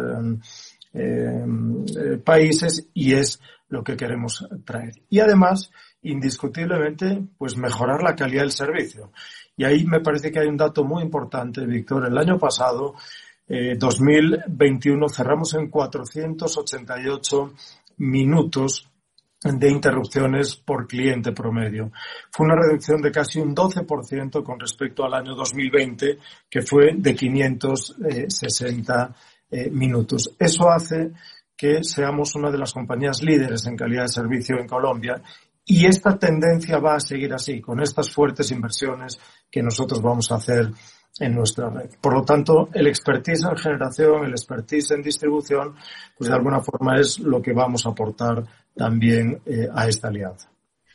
países 2.24 2.86
y 2.94 3.14
es 3.14 3.40
lo 3.68 3.82
que 3.82 3.96
queremos 3.96 4.46
traer. 4.64 4.94
Y 5.08 5.20
además, 5.20 5.70
indiscutiblemente, 6.02 7.22
pues 7.38 7.56
mejorar 7.56 8.02
la 8.02 8.14
calidad 8.14 8.42
del 8.42 8.52
servicio. 8.52 9.12
Y 9.56 9.64
ahí 9.64 9.84
me 9.84 10.00
parece 10.00 10.30
que 10.30 10.40
hay 10.40 10.48
un 10.48 10.56
dato 10.56 10.84
muy 10.84 11.02
importante, 11.02 11.64
Víctor. 11.64 12.06
El 12.06 12.18
año 12.18 12.38
pasado, 12.38 12.94
2021, 13.46 15.08
cerramos 15.08 15.54
en 15.54 15.68
488 15.68 17.52
minutos 17.98 18.88
de 19.44 19.70
interrupciones 19.70 20.56
por 20.56 20.86
cliente 20.86 21.32
promedio. 21.32 21.92
Fue 22.30 22.46
una 22.46 22.56
reducción 22.56 23.02
de 23.02 23.12
casi 23.12 23.40
un 23.40 23.54
12% 23.54 24.42
con 24.42 24.58
respecto 24.58 25.04
al 25.04 25.12
año 25.14 25.34
2020, 25.34 26.18
que 26.48 26.62
fue 26.62 26.94
de 26.96 27.14
560 27.14 29.14
eh, 29.50 29.70
minutos. 29.70 30.34
Eso 30.38 30.70
hace 30.70 31.12
que 31.56 31.84
seamos 31.84 32.34
una 32.34 32.50
de 32.50 32.58
las 32.58 32.72
compañías 32.72 33.22
líderes 33.22 33.66
en 33.66 33.76
calidad 33.76 34.02
de 34.02 34.08
servicio 34.08 34.58
en 34.58 34.66
Colombia 34.66 35.22
y 35.64 35.86
esta 35.86 36.18
tendencia 36.18 36.78
va 36.78 36.96
a 36.96 37.00
seguir 37.00 37.32
así, 37.32 37.60
con 37.60 37.80
estas 37.80 38.10
fuertes 38.10 38.50
inversiones 38.50 39.18
que 39.50 39.62
nosotros 39.62 40.02
vamos 40.02 40.30
a 40.30 40.36
hacer 40.36 40.70
en 41.18 41.34
nuestra 41.34 41.70
red. 41.70 41.90
Por 42.00 42.14
lo 42.14 42.22
tanto, 42.22 42.68
el 42.72 42.86
expertise 42.86 43.44
en 43.44 43.56
generación, 43.56 44.24
el 44.24 44.32
expertise 44.32 44.90
en 44.90 45.02
distribución, 45.02 45.74
pues 46.18 46.28
de 46.28 46.36
alguna 46.36 46.60
forma 46.60 46.96
es 46.96 47.18
lo 47.18 47.40
que 47.40 47.52
vamos 47.52 47.86
a 47.86 47.90
aportar 47.90 48.44
también 48.74 49.40
eh, 49.46 49.68
a 49.72 49.86
esta 49.88 50.08
alianza. 50.08 50.50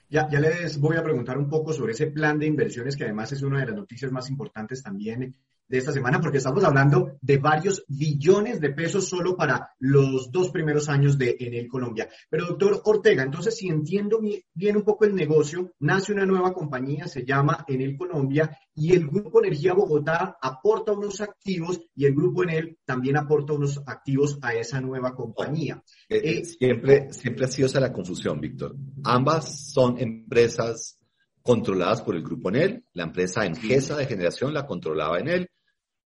Ya, 0.09 0.27
ya 0.29 0.39
les 0.39 0.79
voy 0.79 0.97
a 0.97 1.03
preguntar 1.03 1.37
un 1.37 1.49
poco 1.49 1.71
sobre 1.71 1.93
ese 1.93 2.07
plan 2.07 2.37
de 2.37 2.47
inversiones 2.47 2.97
que 2.97 3.05
además 3.05 3.31
es 3.31 3.43
una 3.43 3.59
de 3.59 3.67
las 3.67 3.75
noticias 3.75 4.11
más 4.11 4.29
importantes 4.29 4.83
también 4.83 5.35
de 5.69 5.77
esta 5.77 5.93
semana, 5.93 6.19
porque 6.19 6.39
estamos 6.39 6.63
hablando 6.63 7.17
de 7.21 7.37
varios 7.37 7.85
billones 7.87 8.59
de 8.59 8.71
pesos 8.71 9.07
solo 9.07 9.37
para 9.37 9.69
los 9.79 10.31
dos 10.31 10.49
primeros 10.49 10.89
años 10.89 11.17
de 11.17 11.37
Enel 11.39 11.67
Colombia. 11.67 12.09
Pero 12.29 12.47
doctor 12.47 12.81
Ortega, 12.83 13.23
entonces 13.23 13.55
si 13.55 13.67
entiendo 13.67 14.19
bien 14.53 14.77
un 14.77 14.83
poco 14.83 15.05
el 15.05 15.13
negocio, 15.13 15.73
nace 15.79 16.11
una 16.11 16.25
nueva 16.25 16.53
compañía, 16.53 17.07
se 17.07 17.23
llama 17.23 17.65
Enel 17.67 17.95
Colombia, 17.95 18.57
y 18.73 18.93
el 18.93 19.07
Grupo 19.07 19.43
Energía 19.43 19.73
Bogotá 19.73 20.37
aporta 20.41 20.93
unos 20.93 21.21
activos 21.21 21.79
y 21.95 22.05
el 22.05 22.15
Grupo 22.15 22.43
Enel 22.43 22.79
también 22.83 23.17
aporta 23.17 23.53
unos 23.53 23.79
activos 23.85 24.39
a 24.41 24.53
esa 24.53 24.81
nueva 24.81 25.13
compañía. 25.13 25.83
Eh, 26.07 26.21
eh, 26.23 26.45
siempre, 26.45 27.13
siempre 27.13 27.45
ha 27.45 27.49
sido 27.49 27.67
esa 27.67 27.79
la 27.79 27.93
confusión, 27.93 28.41
Víctor. 28.41 28.75
Ambas 29.03 29.71
son 29.71 29.99
empresas 29.99 30.97
controladas 31.43 32.01
por 32.01 32.15
el 32.15 32.23
Grupo 32.23 32.49
Enel. 32.49 32.85
La 32.93 33.03
empresa 33.03 33.45
Engesa 33.45 33.95
de 33.95 34.07
generación 34.07 34.53
la 34.53 34.65
controlaba 34.65 35.19
Enel 35.19 35.49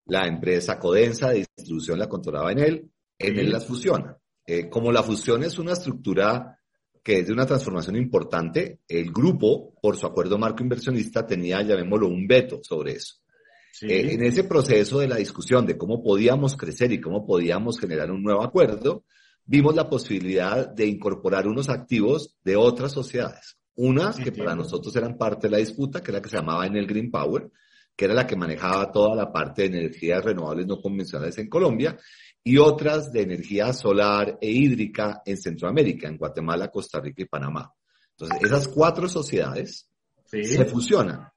la 0.09 0.27
empresa 0.27 0.79
Codensa 0.79 1.29
de 1.29 1.45
distribución 1.55 1.99
la 1.99 2.09
controlaba 2.09 2.51
en 2.51 2.59
él, 2.59 2.91
en 3.17 3.39
él 3.39 3.51
las 3.51 3.65
fusiona. 3.65 4.17
Eh, 4.45 4.69
como 4.69 4.91
la 4.91 5.03
fusión 5.03 5.43
es 5.43 5.59
una 5.59 5.73
estructura 5.73 6.59
que 7.03 7.19
es 7.19 7.27
de 7.27 7.33
una 7.33 7.45
transformación 7.45 7.95
importante, 7.95 8.81
el 8.87 9.11
grupo, 9.11 9.73
por 9.81 9.97
su 9.97 10.05
acuerdo 10.05 10.37
marco 10.37 10.63
inversionista, 10.63 11.25
tenía, 11.25 11.61
llamémoslo, 11.61 12.07
un 12.07 12.27
veto 12.27 12.59
sobre 12.63 12.93
eso. 12.93 13.15
Eh, 13.81 14.13
en 14.13 14.23
ese 14.23 14.43
proceso 14.43 14.99
de 14.99 15.07
la 15.07 15.15
discusión 15.15 15.65
de 15.65 15.77
cómo 15.77 16.03
podíamos 16.03 16.57
crecer 16.57 16.91
y 16.91 16.99
cómo 16.99 17.25
podíamos 17.25 17.79
generar 17.79 18.11
un 18.11 18.23
nuevo 18.23 18.43
acuerdo, 18.43 19.05
vimos 19.45 19.75
la 19.75 19.89
posibilidad 19.89 20.67
de 20.67 20.87
incorporar 20.87 21.47
unos 21.47 21.69
activos 21.69 22.37
de 22.43 22.55
otras 22.55 22.91
sociedades. 22.91 23.57
Unas 23.75 24.17
que 24.17 24.33
para 24.33 24.55
nosotros 24.55 24.93
eran 24.95 25.17
parte 25.17 25.47
de 25.47 25.51
la 25.51 25.57
disputa, 25.57 26.01
que 26.01 26.11
era 26.11 26.17
la 26.17 26.21
que 26.21 26.29
se 26.29 26.35
llamaba 26.35 26.67
en 26.67 26.75
el 26.75 26.85
Green 26.85 27.09
Power, 27.09 27.49
que 27.99 28.05
era 28.05 28.13
la 28.13 28.25
que 28.25 28.37
manejaba 28.37 28.89
toda 28.93 29.13
la 29.13 29.29
parte 29.29 29.63
de 29.63 29.77
energías 29.77 30.23
renovables 30.23 30.65
no 30.65 30.79
convencionales 30.79 31.37
en 31.37 31.49
Colombia, 31.49 31.97
y 32.41 32.57
otras 32.57 33.11
de 33.11 33.23
energía 33.23 33.73
solar 33.73 34.37
e 34.39 34.49
hídrica 34.49 35.21
en 35.25 35.35
Centroamérica, 35.35 36.07
en 36.07 36.15
Guatemala, 36.15 36.71
Costa 36.71 37.01
Rica 37.01 37.23
y 37.23 37.25
Panamá. 37.25 37.69
Entonces, 38.11 38.41
esas 38.41 38.69
cuatro 38.69 39.09
sociedades 39.09 39.89
se 40.23 40.63
fusionan. 40.63 41.27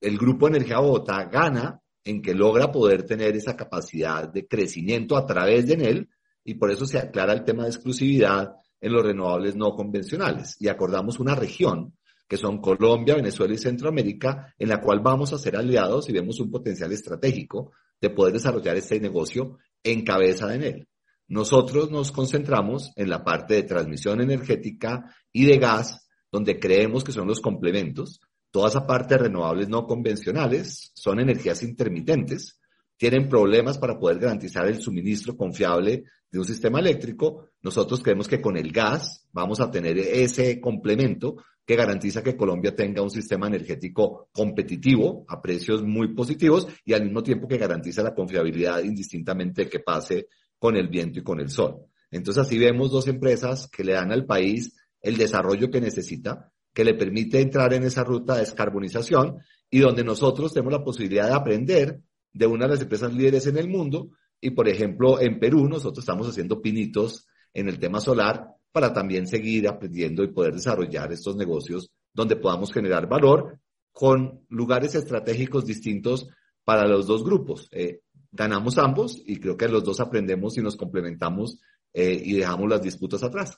El 0.00 0.16
Grupo 0.16 0.48
Energía 0.48 0.78
Bogotá 0.78 1.26
gana 1.26 1.78
en 2.02 2.22
que 2.22 2.32
logra 2.32 2.72
poder 2.72 3.02
tener 3.02 3.36
esa 3.36 3.54
capacidad 3.54 4.26
de 4.26 4.48
crecimiento 4.48 5.18
a 5.18 5.26
través 5.26 5.66
de 5.66 5.74
él, 5.74 6.08
y 6.44 6.54
por 6.54 6.70
eso 6.70 6.86
se 6.86 6.96
aclara 6.96 7.34
el 7.34 7.44
tema 7.44 7.64
de 7.64 7.68
exclusividad 7.68 8.54
en 8.80 8.90
los 8.90 9.04
renovables 9.04 9.54
no 9.54 9.74
convencionales. 9.76 10.56
Y 10.60 10.68
acordamos 10.68 11.20
una 11.20 11.34
región 11.34 11.94
que 12.26 12.36
son 12.36 12.60
Colombia, 12.60 13.16
Venezuela 13.16 13.54
y 13.54 13.58
Centroamérica, 13.58 14.54
en 14.58 14.68
la 14.68 14.80
cual 14.80 15.00
vamos 15.00 15.32
a 15.32 15.38
ser 15.38 15.56
aliados 15.56 16.08
y 16.08 16.12
vemos 16.12 16.40
un 16.40 16.50
potencial 16.50 16.92
estratégico 16.92 17.72
de 18.00 18.10
poder 18.10 18.34
desarrollar 18.34 18.76
este 18.76 18.98
negocio 19.00 19.58
en 19.82 20.04
cabeza 20.04 20.46
de 20.48 20.68
él. 20.68 20.88
Nosotros 21.28 21.90
nos 21.90 22.12
concentramos 22.12 22.92
en 22.96 23.08
la 23.08 23.24
parte 23.24 23.54
de 23.54 23.62
transmisión 23.62 24.20
energética 24.20 25.14
y 25.32 25.46
de 25.46 25.58
gas, 25.58 26.08
donde 26.30 26.58
creemos 26.58 27.04
que 27.04 27.12
son 27.12 27.26
los 27.26 27.40
complementos. 27.40 28.20
Toda 28.50 28.68
esa 28.68 28.86
parte 28.86 29.14
de 29.14 29.24
renovables 29.24 29.68
no 29.68 29.86
convencionales 29.86 30.92
son 30.94 31.20
energías 31.20 31.62
intermitentes, 31.62 32.60
tienen 32.96 33.28
problemas 33.28 33.78
para 33.78 33.98
poder 33.98 34.18
garantizar 34.18 34.66
el 34.66 34.80
suministro 34.80 35.36
confiable 35.36 36.04
de 36.30 36.38
un 36.38 36.44
sistema 36.44 36.78
eléctrico. 36.78 37.48
Nosotros 37.62 38.02
creemos 38.02 38.28
que 38.28 38.40
con 38.40 38.56
el 38.56 38.70
gas 38.70 39.26
vamos 39.32 39.60
a 39.60 39.70
tener 39.70 39.98
ese 39.98 40.60
complemento 40.60 41.36
que 41.66 41.76
garantiza 41.76 42.22
que 42.22 42.36
Colombia 42.36 42.74
tenga 42.74 43.02
un 43.02 43.10
sistema 43.10 43.46
energético 43.46 44.28
competitivo 44.32 45.24
a 45.28 45.40
precios 45.40 45.82
muy 45.82 46.14
positivos 46.14 46.68
y 46.84 46.92
al 46.92 47.04
mismo 47.04 47.22
tiempo 47.22 47.48
que 47.48 47.56
garantiza 47.56 48.02
la 48.02 48.14
confiabilidad 48.14 48.82
indistintamente 48.82 49.68
que 49.68 49.80
pase 49.80 50.28
con 50.58 50.76
el 50.76 50.88
viento 50.88 51.20
y 51.20 51.22
con 51.22 51.40
el 51.40 51.50
sol. 51.50 51.86
Entonces 52.10 52.46
así 52.46 52.58
vemos 52.58 52.90
dos 52.90 53.08
empresas 53.08 53.68
que 53.68 53.82
le 53.82 53.92
dan 53.92 54.12
al 54.12 54.26
país 54.26 54.76
el 55.00 55.16
desarrollo 55.16 55.70
que 55.70 55.80
necesita, 55.80 56.52
que 56.72 56.84
le 56.84 56.94
permite 56.94 57.40
entrar 57.40 57.72
en 57.72 57.84
esa 57.84 58.04
ruta 58.04 58.34
de 58.34 58.40
descarbonización 58.40 59.38
y 59.70 59.80
donde 59.80 60.04
nosotros 60.04 60.52
tenemos 60.52 60.72
la 60.72 60.84
posibilidad 60.84 61.28
de 61.28 61.34
aprender 61.34 62.00
de 62.32 62.46
una 62.46 62.66
de 62.66 62.72
las 62.72 62.82
empresas 62.82 63.12
líderes 63.14 63.46
en 63.46 63.56
el 63.56 63.68
mundo 63.68 64.10
y 64.40 64.50
por 64.50 64.68
ejemplo 64.68 65.20
en 65.20 65.38
Perú 65.38 65.68
nosotros 65.68 66.02
estamos 66.02 66.28
haciendo 66.28 66.60
pinitos 66.60 67.26
en 67.52 67.68
el 67.68 67.78
tema 67.78 68.00
solar 68.00 68.48
para 68.74 68.92
también 68.92 69.28
seguir 69.28 69.68
aprendiendo 69.68 70.24
y 70.24 70.32
poder 70.32 70.52
desarrollar 70.52 71.12
estos 71.12 71.36
negocios 71.36 71.92
donde 72.12 72.34
podamos 72.34 72.72
generar 72.72 73.08
valor 73.08 73.60
con 73.92 74.44
lugares 74.48 74.96
estratégicos 74.96 75.64
distintos 75.64 76.26
para 76.64 76.84
los 76.88 77.06
dos 77.06 77.22
grupos. 77.22 77.68
Eh, 77.70 78.00
ganamos 78.32 78.76
ambos 78.78 79.22
y 79.24 79.38
creo 79.38 79.56
que 79.56 79.68
los 79.68 79.84
dos 79.84 80.00
aprendemos 80.00 80.58
y 80.58 80.60
nos 80.60 80.76
complementamos 80.76 81.60
eh, 81.92 82.20
y 82.20 82.32
dejamos 82.32 82.68
las 82.68 82.82
disputas 82.82 83.22
atrás. 83.22 83.56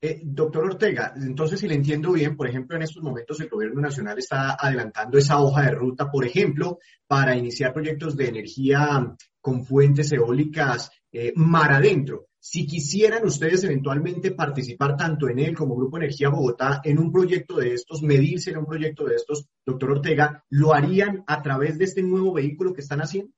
Eh, 0.00 0.20
doctor 0.24 0.64
Ortega, 0.64 1.14
entonces 1.16 1.60
si 1.60 1.68
le 1.68 1.76
entiendo 1.76 2.10
bien, 2.10 2.36
por 2.36 2.48
ejemplo, 2.48 2.74
en 2.74 2.82
estos 2.82 3.04
momentos 3.04 3.40
el 3.40 3.48
gobierno 3.48 3.82
nacional 3.82 4.18
está 4.18 4.56
adelantando 4.58 5.16
esa 5.16 5.40
hoja 5.40 5.62
de 5.62 5.76
ruta, 5.76 6.10
por 6.10 6.26
ejemplo, 6.26 6.80
para 7.06 7.36
iniciar 7.36 7.72
proyectos 7.72 8.16
de 8.16 8.30
energía 8.30 9.14
con 9.40 9.64
fuentes 9.64 10.10
eólicas 10.10 10.90
mar 11.36 11.72
adentro. 11.72 12.26
Si 12.46 12.66
quisieran 12.66 13.24
ustedes 13.24 13.64
eventualmente 13.64 14.32
participar 14.32 14.98
tanto 14.98 15.30
en 15.30 15.38
él 15.38 15.56
como 15.56 15.74
Grupo 15.74 15.96
Energía 15.96 16.28
Bogotá 16.28 16.82
en 16.84 16.98
un 16.98 17.10
proyecto 17.10 17.56
de 17.56 17.72
estos, 17.72 18.02
medirse 18.02 18.50
en 18.50 18.58
un 18.58 18.66
proyecto 18.66 19.06
de 19.06 19.14
estos, 19.14 19.46
doctor 19.64 19.92
Ortega, 19.92 20.44
¿lo 20.50 20.74
harían 20.74 21.24
a 21.26 21.40
través 21.40 21.78
de 21.78 21.86
este 21.86 22.02
nuevo 22.02 22.34
vehículo 22.34 22.74
que 22.74 22.82
están 22.82 23.00
haciendo? 23.00 23.32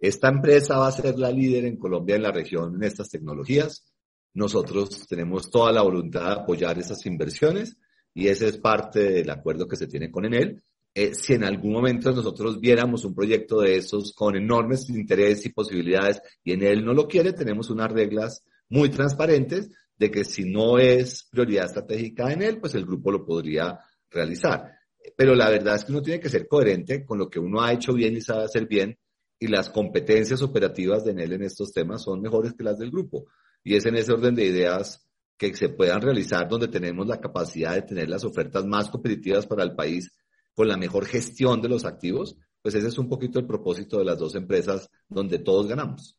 Esta 0.00 0.28
empresa 0.28 0.76
va 0.76 0.88
a 0.88 0.92
ser 0.92 1.16
la 1.20 1.30
líder 1.30 1.66
en 1.66 1.76
Colombia 1.76 2.16
en 2.16 2.24
la 2.24 2.32
región 2.32 2.74
en 2.74 2.82
estas 2.82 3.10
tecnologías. 3.10 3.86
Nosotros 4.34 5.06
tenemos 5.06 5.48
toda 5.48 5.70
la 5.70 5.82
voluntad 5.82 6.26
de 6.26 6.40
apoyar 6.42 6.80
esas 6.80 7.06
inversiones 7.06 7.78
y 8.12 8.26
ese 8.26 8.48
es 8.48 8.58
parte 8.58 9.04
del 9.04 9.30
acuerdo 9.30 9.68
que 9.68 9.76
se 9.76 9.86
tiene 9.86 10.10
con 10.10 10.24
Enel. 10.24 10.64
Eh, 10.98 11.14
si 11.14 11.34
en 11.34 11.44
algún 11.44 11.74
momento 11.74 12.10
nosotros 12.10 12.58
viéramos 12.58 13.04
un 13.04 13.14
proyecto 13.14 13.60
de 13.60 13.76
esos 13.76 14.14
con 14.14 14.34
enormes 14.34 14.88
intereses 14.88 15.44
y 15.44 15.50
posibilidades 15.50 16.22
y 16.42 16.52
en 16.52 16.62
él 16.62 16.86
no 16.86 16.94
lo 16.94 17.06
quiere, 17.06 17.34
tenemos 17.34 17.68
unas 17.68 17.92
reglas 17.92 18.42
muy 18.70 18.88
transparentes 18.88 19.68
de 19.98 20.10
que 20.10 20.24
si 20.24 20.50
no 20.50 20.78
es 20.78 21.28
prioridad 21.30 21.66
estratégica 21.66 22.32
en 22.32 22.40
él, 22.40 22.58
pues 22.60 22.74
el 22.76 22.86
grupo 22.86 23.12
lo 23.12 23.26
podría 23.26 23.78
realizar. 24.08 24.72
Pero 25.14 25.34
la 25.34 25.50
verdad 25.50 25.74
es 25.74 25.84
que 25.84 25.92
uno 25.92 26.00
tiene 26.00 26.18
que 26.18 26.30
ser 26.30 26.48
coherente 26.48 27.04
con 27.04 27.18
lo 27.18 27.28
que 27.28 27.40
uno 27.40 27.60
ha 27.60 27.74
hecho 27.74 27.92
bien 27.92 28.16
y 28.16 28.22
sabe 28.22 28.44
hacer 28.44 28.66
bien 28.66 28.98
y 29.38 29.48
las 29.48 29.68
competencias 29.68 30.40
operativas 30.40 31.04
de 31.04 31.12
él 31.12 31.30
en 31.34 31.42
estos 31.42 31.74
temas 31.74 32.04
son 32.04 32.22
mejores 32.22 32.54
que 32.54 32.64
las 32.64 32.78
del 32.78 32.90
grupo. 32.90 33.26
Y 33.62 33.76
es 33.76 33.84
en 33.84 33.96
ese 33.96 34.14
orden 34.14 34.34
de 34.34 34.46
ideas 34.46 35.06
que 35.36 35.54
se 35.54 35.68
puedan 35.68 36.00
realizar 36.00 36.48
donde 36.48 36.68
tenemos 36.68 37.06
la 37.06 37.20
capacidad 37.20 37.74
de 37.74 37.82
tener 37.82 38.08
las 38.08 38.24
ofertas 38.24 38.64
más 38.64 38.88
competitivas 38.88 39.46
para 39.46 39.62
el 39.62 39.74
país 39.74 40.10
con 40.56 40.66
la 40.66 40.76
mejor 40.76 41.06
gestión 41.06 41.62
de 41.62 41.68
los 41.68 41.84
activos, 41.84 42.36
pues 42.62 42.74
ese 42.74 42.88
es 42.88 42.98
un 42.98 43.08
poquito 43.08 43.38
el 43.38 43.46
propósito 43.46 43.98
de 43.98 44.06
las 44.06 44.18
dos 44.18 44.34
empresas 44.34 44.90
donde 45.08 45.38
todos 45.38 45.68
ganamos. 45.68 46.18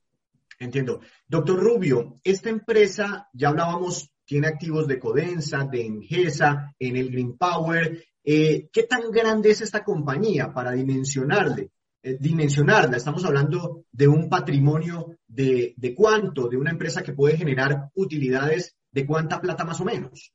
Entiendo. 0.59 1.01
Doctor 1.27 1.59
Rubio, 1.59 2.21
esta 2.23 2.49
empresa, 2.49 3.27
ya 3.33 3.49
hablábamos, 3.49 4.09
tiene 4.23 4.47
activos 4.47 4.87
de 4.87 4.99
Codensa, 4.99 5.67
de 5.69 5.85
Engesa, 5.85 6.73
en 6.79 6.95
el 6.95 7.11
Green 7.11 7.37
Power. 7.37 8.01
Eh, 8.23 8.69
¿Qué 8.71 8.83
tan 8.83 9.11
grande 9.11 9.49
es 9.49 9.61
esta 9.61 9.83
compañía 9.83 10.53
para 10.53 10.71
dimensionarle? 10.71 11.71
eh, 12.07 12.17
dimensionarla. 12.19 12.95
Estamos 12.97 13.25
hablando 13.25 13.85
de 13.91 14.07
un 14.07 14.29
patrimonio 14.29 15.17
de, 15.27 15.73
de 15.75 15.93
cuánto, 15.93 16.47
de 16.47 16.55
una 16.55 16.71
empresa 16.71 17.03
que 17.03 17.13
puede 17.13 17.37
generar 17.37 17.89
utilidades 17.95 18.77
de 18.91 19.05
cuánta 19.05 19.41
plata 19.41 19.65
más 19.65 19.81
o 19.81 19.85
menos. 19.85 20.31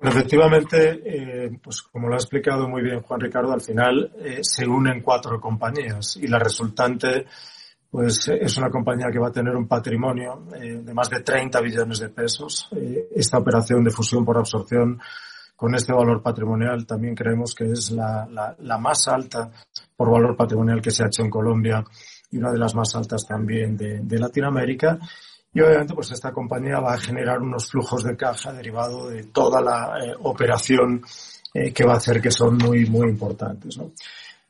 Efectivamente, 0.00 1.00
eh, 1.04 1.58
pues 1.62 1.82
como 1.82 2.08
lo 2.08 2.14
ha 2.14 2.18
explicado 2.18 2.68
muy 2.68 2.82
bien 2.82 3.00
Juan 3.02 3.20
Ricardo, 3.20 3.52
al 3.52 3.60
final 3.60 4.12
eh, 4.18 4.40
se 4.42 4.66
unen 4.66 5.00
cuatro 5.00 5.40
compañías 5.40 6.16
y 6.16 6.26
la 6.26 6.38
resultante 6.38 7.26
pues 7.90 8.26
es 8.28 8.56
una 8.58 8.70
compañía 8.70 9.06
que 9.12 9.20
va 9.20 9.28
a 9.28 9.32
tener 9.32 9.54
un 9.54 9.68
patrimonio 9.68 10.48
eh, 10.60 10.80
de 10.82 10.94
más 10.94 11.08
de 11.08 11.20
30 11.20 11.60
billones 11.60 12.00
de 12.00 12.08
pesos. 12.08 12.68
esta 13.14 13.38
operación 13.38 13.84
de 13.84 13.92
fusión 13.92 14.24
por 14.24 14.36
absorción 14.36 15.00
con 15.54 15.76
este 15.76 15.92
valor 15.92 16.20
patrimonial 16.20 16.84
también 16.86 17.14
creemos 17.14 17.54
que 17.54 17.70
es 17.70 17.92
la, 17.92 18.56
más 18.80 19.06
alta 19.06 19.48
por 19.96 20.10
valor 20.10 20.36
patrimonial 20.36 20.82
que 20.82 20.90
se 20.90 21.04
ha 21.04 21.06
hecho 21.06 21.22
en 21.22 21.30
Colombia 21.30 21.84
y 22.32 22.38
una 22.38 22.50
de 22.50 22.58
las 22.58 22.74
más 22.74 22.96
altas 22.96 23.24
también 23.28 23.76
de, 23.76 24.00
de 24.00 24.18
Latinoamérica 24.18 24.98
y 25.54 25.60
obviamente, 25.60 25.94
pues 25.94 26.10
esta 26.10 26.32
compañía 26.32 26.80
va 26.80 26.94
a 26.94 26.98
generar 26.98 27.40
unos 27.40 27.70
flujos 27.70 28.02
de 28.02 28.16
caja 28.16 28.52
derivado 28.52 29.08
de 29.08 29.22
toda 29.24 29.60
la 29.60 30.04
eh, 30.04 30.12
operación 30.22 31.00
eh, 31.54 31.72
que 31.72 31.84
va 31.84 31.94
a 31.94 31.98
hacer 31.98 32.20
que 32.20 32.32
son 32.32 32.58
muy, 32.58 32.86
muy 32.86 33.08
importantes. 33.08 33.78
¿no? 33.78 33.92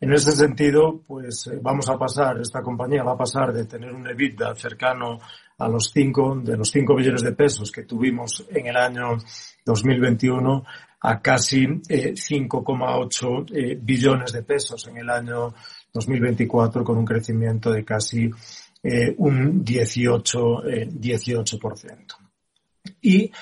En 0.00 0.14
ese 0.14 0.32
sentido, 0.32 1.02
pues 1.06 1.46
eh, 1.48 1.58
vamos 1.60 1.90
a 1.90 1.98
pasar, 1.98 2.40
esta 2.40 2.62
compañía 2.62 3.02
va 3.02 3.12
a 3.12 3.18
pasar 3.18 3.52
de 3.52 3.66
tener 3.66 3.92
un 3.92 4.08
EBITDA 4.08 4.54
cercano 4.54 5.18
a 5.58 5.68
los 5.68 5.90
5, 5.92 6.40
de 6.42 6.56
los 6.56 6.70
5 6.70 6.96
billones 6.96 7.20
de 7.22 7.32
pesos 7.32 7.70
que 7.70 7.82
tuvimos 7.82 8.46
en 8.48 8.68
el 8.68 8.76
año 8.76 9.18
2021 9.62 10.64
a 11.00 11.20
casi 11.20 11.66
5,8 11.66 13.82
billones 13.82 14.32
de 14.32 14.42
pesos 14.42 14.88
en 14.88 14.96
el 14.96 15.10
año 15.10 15.52
2024 15.92 16.82
con 16.82 16.96
un 16.96 17.04
crecimiento 17.04 17.70
de 17.70 17.84
casi 17.84 18.30
eh, 18.86 19.14
un 19.16 19.64
18, 19.64 20.62
18%. 21.00 21.88
Eh, 21.88 22.92
y 23.00 23.32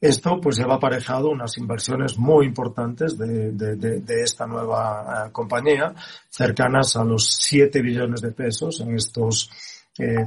esto 0.00 0.40
pues 0.40 0.58
lleva 0.58 0.76
aparejado 0.76 1.30
unas 1.30 1.58
inversiones 1.58 2.16
muy 2.16 2.46
importantes 2.46 3.18
de, 3.18 3.50
de, 3.50 4.22
esta 4.22 4.46
nueva 4.46 5.26
eh, 5.26 5.32
compañía, 5.32 5.92
cercanas 6.28 6.94
a 6.94 7.02
los 7.02 7.32
7 7.34 7.82
billones 7.82 8.20
de 8.20 8.30
pesos 8.30 8.80
en 8.80 8.94
estos 8.94 9.50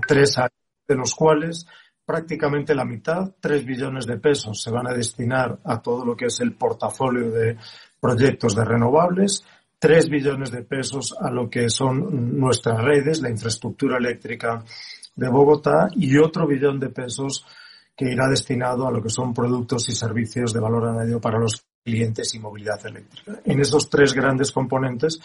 tres 0.06 0.38
años, 0.38 0.52
de 0.88 0.96
los 0.96 1.16
cuales 1.16 1.66
prácticamente 2.06 2.76
la 2.76 2.86
mitad, 2.86 3.32
3 3.40 3.66
billones 3.66 4.06
de 4.06 4.18
pesos, 4.18 4.62
se 4.62 4.72
van 4.72 4.88
a 4.88 4.94
destinar 4.94 5.58
a 5.64 5.82
todo 5.82 6.06
lo 6.06 6.18
que 6.18 6.26
es 6.26 6.40
el 6.42 6.54
portafolio 6.54 7.32
de 7.32 7.58
proyectos 8.00 8.56
de 8.56 8.66
renovables, 8.66 9.44
3 9.80 10.10
billones 10.10 10.52
de 10.52 10.64
pesos 10.64 11.16
a 11.20 11.30
lo 11.30 11.50
que 11.50 11.70
son 11.70 12.40
nuestras 12.40 12.82
redes, 12.82 13.22
la 13.22 13.30
infraestructura 13.30 13.98
eléctrica 13.98 14.64
de 15.16 15.30
Bogotá 15.30 15.90
y 15.96 16.18
otro 16.18 16.48
billón 16.48 16.80
de 16.80 16.90
pesos 16.90 17.46
que 17.96 18.12
irá 18.12 18.28
destinado 18.28 18.88
a 18.88 18.92
lo 18.92 19.02
que 19.02 19.10
son 19.10 19.34
productos 19.34 19.88
y 19.90 19.94
servicios 19.94 20.54
de 20.54 20.60
valor 20.60 20.88
añadido 20.88 21.22
para 21.22 21.40
los 21.40 21.66
clientes 21.84 22.34
y 22.36 22.40
movilidad 22.40 22.86
eléctrica. 22.86 23.40
En 23.46 23.60
esos 23.60 23.90
tres 23.90 24.14
grandes 24.14 24.52
componentes, 24.52 25.20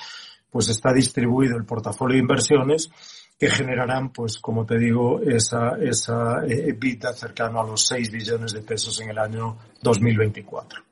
pues 0.50 0.68
está 0.68 0.92
distribuido 0.92 1.56
el 1.56 1.64
portafolio 1.64 2.16
de 2.16 2.22
inversiones 2.22 2.90
que 3.38 3.48
generarán, 3.48 4.12
pues 4.12 4.38
como 4.38 4.66
te 4.66 4.78
digo, 4.78 5.20
esa, 5.20 5.78
esa 5.80 6.44
eh, 6.46 6.68
EBITDA 6.68 7.12
cercano 7.14 7.60
a 7.60 7.66
los 7.66 7.86
6 7.86 8.10
billones 8.10 8.52
de 8.52 8.60
pesos 8.60 9.00
en 9.00 9.10
el 9.10 9.18
año 9.18 9.56
2024 9.82 10.89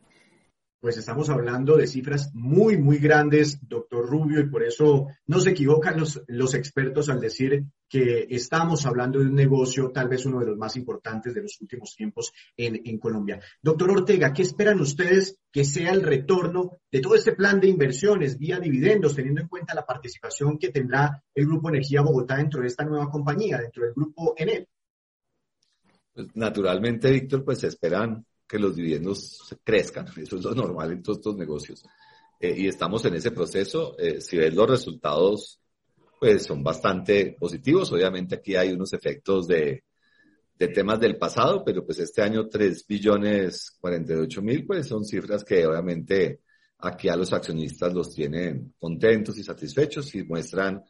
pues 0.80 0.96
estamos 0.96 1.28
hablando 1.28 1.76
de 1.76 1.86
cifras 1.86 2.30
muy, 2.34 2.76
muy 2.76 2.98
grandes, 2.98 3.58
doctor 3.66 4.08
Rubio, 4.08 4.40
y 4.40 4.48
por 4.48 4.62
eso 4.62 5.08
no 5.26 5.40
se 5.40 5.50
equivocan 5.50 5.98
los, 5.98 6.22
los 6.28 6.54
expertos 6.54 7.08
al 7.08 7.20
decir 7.20 7.64
que 7.88 8.26
estamos 8.30 8.86
hablando 8.86 9.18
de 9.18 9.26
un 9.26 9.34
negocio, 9.34 9.90
tal 9.90 10.08
vez 10.08 10.24
uno 10.26 10.40
de 10.40 10.46
los 10.46 10.56
más 10.56 10.76
importantes 10.76 11.34
de 11.34 11.42
los 11.42 11.60
últimos 11.60 11.94
tiempos 11.96 12.32
en, 12.56 12.80
en 12.84 12.98
Colombia. 12.98 13.40
Doctor 13.60 13.90
Ortega, 13.90 14.32
¿qué 14.32 14.42
esperan 14.42 14.80
ustedes 14.80 15.38
que 15.50 15.64
sea 15.64 15.90
el 15.90 16.02
retorno 16.02 16.78
de 16.92 17.00
todo 17.00 17.14
este 17.14 17.32
plan 17.32 17.58
de 17.60 17.68
inversiones 17.68 18.38
vía 18.38 18.60
dividendos, 18.60 19.16
teniendo 19.16 19.40
en 19.40 19.48
cuenta 19.48 19.74
la 19.74 19.86
participación 19.86 20.58
que 20.58 20.70
tendrá 20.70 21.22
el 21.34 21.46
Grupo 21.46 21.70
Energía 21.70 22.02
Bogotá 22.02 22.36
dentro 22.36 22.60
de 22.60 22.68
esta 22.68 22.84
nueva 22.84 23.10
compañía, 23.10 23.58
dentro 23.58 23.84
del 23.84 23.94
Grupo 23.94 24.34
Enel? 24.36 24.68
Pues 26.12 26.28
naturalmente, 26.34 27.10
Víctor, 27.10 27.44
pues 27.44 27.64
esperan 27.64 28.26
que 28.48 28.58
los 28.58 28.74
dividendos 28.74 29.54
crezcan. 29.62 30.06
Eso 30.16 30.36
es 30.36 30.44
lo 30.44 30.54
normal 30.54 30.92
en 30.92 31.02
todos 31.02 31.18
estos 31.18 31.36
negocios. 31.36 31.84
Eh, 32.40 32.54
y 32.56 32.68
estamos 32.68 33.04
en 33.04 33.14
ese 33.14 33.30
proceso. 33.30 33.96
Eh, 33.98 34.20
si 34.20 34.36
ves 34.36 34.54
los 34.54 34.68
resultados, 34.68 35.60
pues 36.18 36.44
son 36.44 36.62
bastante 36.62 37.36
positivos. 37.38 37.92
Obviamente 37.92 38.36
aquí 38.36 38.56
hay 38.56 38.72
unos 38.72 38.92
efectos 38.92 39.46
de, 39.46 39.84
de 40.58 40.68
temas 40.68 40.98
del 40.98 41.16
pasado, 41.16 41.62
pero 41.64 41.84
pues 41.84 41.98
este 41.98 42.22
año 42.22 42.48
3 42.48 42.86
billones 42.86 43.76
48 43.80 44.42
mil, 44.42 44.66
pues 44.66 44.86
son 44.88 45.04
cifras 45.04 45.44
que 45.44 45.66
obviamente 45.66 46.40
aquí 46.78 47.08
a 47.08 47.16
los 47.16 47.32
accionistas 47.32 47.92
los 47.92 48.14
tienen 48.14 48.74
contentos 48.78 49.36
y 49.38 49.42
satisfechos 49.42 50.14
y 50.14 50.24
muestran 50.24 50.82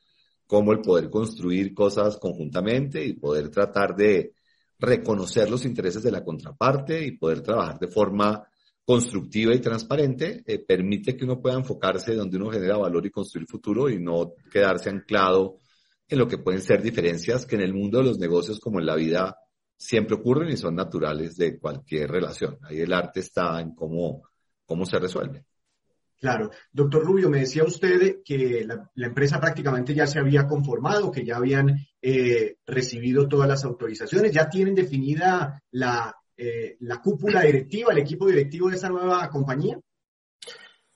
cómo 0.46 0.72
el 0.72 0.80
poder 0.80 1.10
construir 1.10 1.74
cosas 1.74 2.16
conjuntamente 2.16 3.04
y 3.04 3.14
poder 3.14 3.50
tratar 3.50 3.94
de 3.94 4.32
reconocer 4.78 5.50
los 5.50 5.64
intereses 5.64 6.02
de 6.02 6.10
la 6.10 6.24
contraparte 6.24 7.04
y 7.04 7.16
poder 7.16 7.40
trabajar 7.42 7.78
de 7.78 7.88
forma 7.88 8.46
constructiva 8.84 9.54
y 9.54 9.60
transparente, 9.60 10.42
eh, 10.46 10.60
permite 10.60 11.16
que 11.16 11.24
uno 11.24 11.40
pueda 11.40 11.56
enfocarse 11.56 12.14
donde 12.14 12.38
uno 12.38 12.50
genera 12.50 12.78
valor 12.78 13.04
y 13.04 13.10
construir 13.10 13.46
futuro 13.46 13.90
y 13.90 13.98
no 13.98 14.32
quedarse 14.50 14.88
anclado 14.88 15.58
en 16.08 16.18
lo 16.18 16.26
que 16.26 16.38
pueden 16.38 16.62
ser 16.62 16.80
diferencias 16.82 17.44
que 17.44 17.56
en 17.56 17.62
el 17.62 17.74
mundo 17.74 17.98
de 17.98 18.04
los 18.04 18.18
negocios 18.18 18.60
como 18.60 18.80
en 18.80 18.86
la 18.86 18.96
vida 18.96 19.36
siempre 19.76 20.16
ocurren 20.16 20.50
y 20.50 20.56
son 20.56 20.74
naturales 20.74 21.36
de 21.36 21.58
cualquier 21.58 22.10
relación. 22.10 22.58
Ahí 22.62 22.80
el 22.80 22.92
arte 22.92 23.20
está 23.20 23.60
en 23.60 23.74
cómo, 23.74 24.22
cómo 24.64 24.86
se 24.86 24.98
resuelve. 24.98 25.44
Claro. 26.20 26.50
Doctor 26.72 27.04
Rubio, 27.04 27.30
me 27.30 27.40
decía 27.40 27.62
usted 27.62 28.18
que 28.24 28.64
la, 28.66 29.06
empresa 29.06 29.40
prácticamente 29.40 29.94
ya 29.94 30.06
se 30.06 30.18
había 30.18 30.46
conformado, 30.46 31.12
que 31.12 31.24
ya 31.24 31.36
habían 31.36 31.86
eh, 32.02 32.56
recibido 32.66 33.28
todas 33.28 33.48
las 33.48 33.64
autorizaciones, 33.64 34.32
ya 34.32 34.48
tienen 34.48 34.74
definida 34.74 35.62
la, 35.70 36.16
eh, 36.36 36.76
la 36.80 37.00
cúpula 37.00 37.42
directiva, 37.42 37.92
el 37.92 37.98
equipo 37.98 38.26
directivo 38.26 38.68
de 38.68 38.74
esta 38.74 38.88
nueva 38.88 39.28
compañía. 39.28 39.78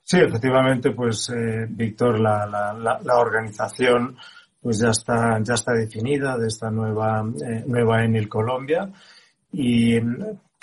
Sí, 0.01 0.17
efectivamente, 0.19 0.91
pues 0.91 1.29
eh, 1.29 1.65
Víctor, 1.69 2.19
la, 2.19 2.45
la, 2.45 2.99
la, 3.01 3.15
organización 3.15 4.17
pues 4.59 4.79
ya 4.79 4.89
está 4.89 5.39
ya 5.41 5.53
está 5.53 5.73
definida 5.73 6.37
de 6.37 6.47
esta 6.47 6.69
nueva 6.69 7.23
nueva 7.65 8.03
Enel 8.03 8.29
Colombia 8.29 8.91
y 9.51 9.97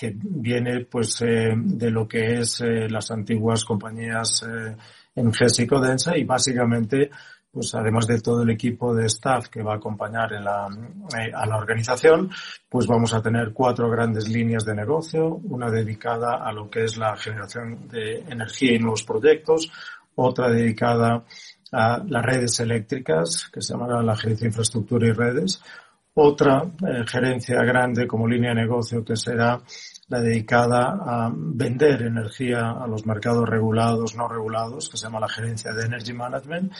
que 0.00 0.14
viene 0.16 0.86
pues 0.86 1.20
eh, 1.20 1.52
de 1.54 1.90
lo 1.90 2.08
que 2.08 2.40
es 2.40 2.62
eh, 2.62 2.88
las 2.88 3.10
antiguas 3.10 3.66
compañías 3.66 4.42
eh, 4.44 4.74
en 5.14 5.30
GES 5.30 5.60
y 5.60 5.66
Codensa 5.66 6.16
y 6.16 6.24
básicamente 6.24 7.10
pues 7.52 7.74
además 7.74 8.06
de 8.06 8.18
todo 8.18 8.42
el 8.42 8.48
equipo 8.48 8.94
de 8.94 9.04
staff 9.04 9.48
que 9.48 9.62
va 9.62 9.74
a 9.74 9.76
acompañar 9.76 10.32
la, 10.40 10.68
a 11.34 11.46
la 11.46 11.56
organización, 11.56 12.30
pues 12.66 12.86
vamos 12.86 13.12
a 13.12 13.20
tener 13.20 13.52
cuatro 13.52 13.90
grandes 13.90 14.26
líneas 14.30 14.64
de 14.64 14.74
negocio, 14.74 15.34
una 15.44 15.70
dedicada 15.70 16.36
a 16.36 16.50
lo 16.50 16.70
que 16.70 16.84
es 16.84 16.96
la 16.96 17.14
generación 17.16 17.86
de 17.88 18.20
energía 18.20 18.76
y 18.76 18.78
nuevos 18.78 19.02
proyectos, 19.02 19.70
otra 20.14 20.48
dedicada 20.48 21.24
a 21.72 22.02
las 22.06 22.24
redes 22.24 22.58
eléctricas, 22.60 23.50
que 23.52 23.60
se 23.60 23.74
llamará 23.74 24.00
la 24.00 24.12
Agencia 24.12 24.44
de 24.44 24.50
Infraestructura 24.50 25.08
y 25.08 25.12
Redes, 25.12 25.60
otra 26.22 26.64
gerencia 27.06 27.62
grande 27.62 28.06
como 28.06 28.26
línea 28.26 28.50
de 28.50 28.62
negocio 28.62 29.04
que 29.04 29.16
será 29.16 29.60
la 30.10 30.20
dedicada 30.20 30.98
a 31.06 31.32
vender 31.32 32.02
energía 32.02 32.72
a 32.72 32.86
los 32.86 33.06
mercados 33.06 33.48
regulados, 33.48 34.16
no 34.16 34.28
regulados, 34.28 34.88
que 34.88 34.96
se 34.96 35.06
llama 35.06 35.20
la 35.20 35.28
gerencia 35.28 35.72
de 35.72 35.86
Energy 35.86 36.12
Management. 36.12 36.72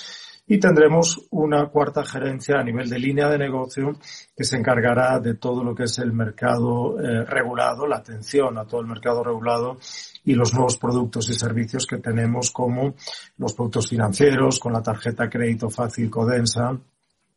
Y 0.48 0.58
tendremos 0.58 1.28
una 1.30 1.66
cuarta 1.66 2.04
gerencia 2.04 2.58
a 2.58 2.64
nivel 2.64 2.90
de 2.90 2.98
línea 2.98 3.28
de 3.28 3.38
negocio 3.38 3.92
que 4.36 4.42
se 4.42 4.56
encargará 4.56 5.20
de 5.20 5.34
todo 5.34 5.62
lo 5.62 5.76
que 5.76 5.84
es 5.84 5.96
el 6.00 6.12
mercado 6.12 6.98
eh, 6.98 7.24
regulado, 7.24 7.86
la 7.86 7.98
atención 7.98 8.58
a 8.58 8.64
todo 8.64 8.80
el 8.80 8.88
mercado 8.88 9.22
regulado 9.22 9.78
y 10.24 10.34
los 10.34 10.52
nuevos 10.52 10.76
productos 10.76 11.30
y 11.30 11.34
servicios 11.34 11.86
que 11.86 11.98
tenemos 11.98 12.50
como 12.50 12.94
los 13.38 13.52
productos 13.54 13.88
financieros 13.88 14.58
con 14.58 14.72
la 14.72 14.82
tarjeta 14.82 15.30
crédito 15.30 15.70
fácil 15.70 16.10
Codensa 16.10 16.76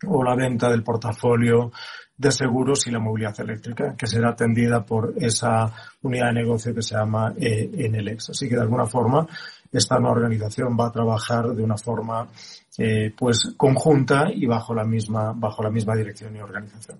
o 0.08 0.24
la 0.24 0.36
venta 0.36 0.70
del 0.70 0.84
portafolio 0.84 1.72
de 2.16 2.32
seguros 2.32 2.86
y 2.88 2.92
la 2.92 3.00
movilidad 3.00 3.40
eléctrica, 3.40 3.96
que 3.98 4.08
será 4.08 4.30
atendida 4.30 4.86
por 4.86 5.14
esa 5.18 5.72
unidad 6.02 6.28
de 6.28 6.42
negocio 6.42 6.74
que 6.74 6.82
se 6.82 6.96
llama 6.96 7.34
eh, 7.38 7.70
Enelex. 7.74 8.30
Así 8.30 8.48
que 8.48 8.56
de 8.56 8.62
alguna 8.62 8.86
forma 8.86 9.28
esta 9.72 9.98
nueva 9.98 10.18
organización 10.18 10.78
va 10.80 10.88
a 10.88 10.92
trabajar 10.92 11.48
de 11.48 11.64
una 11.64 11.78
forma 11.78 12.28
eh, 12.78 13.14
pues 13.18 13.54
conjunta 13.58 14.32
y 14.34 14.46
bajo 14.46 14.74
la 14.74 14.86
misma 14.86 15.34
bajo 15.36 15.64
la 15.64 15.72
misma 15.72 15.96
dirección 15.96 16.36
y 16.36 16.42
organización. 16.42 17.00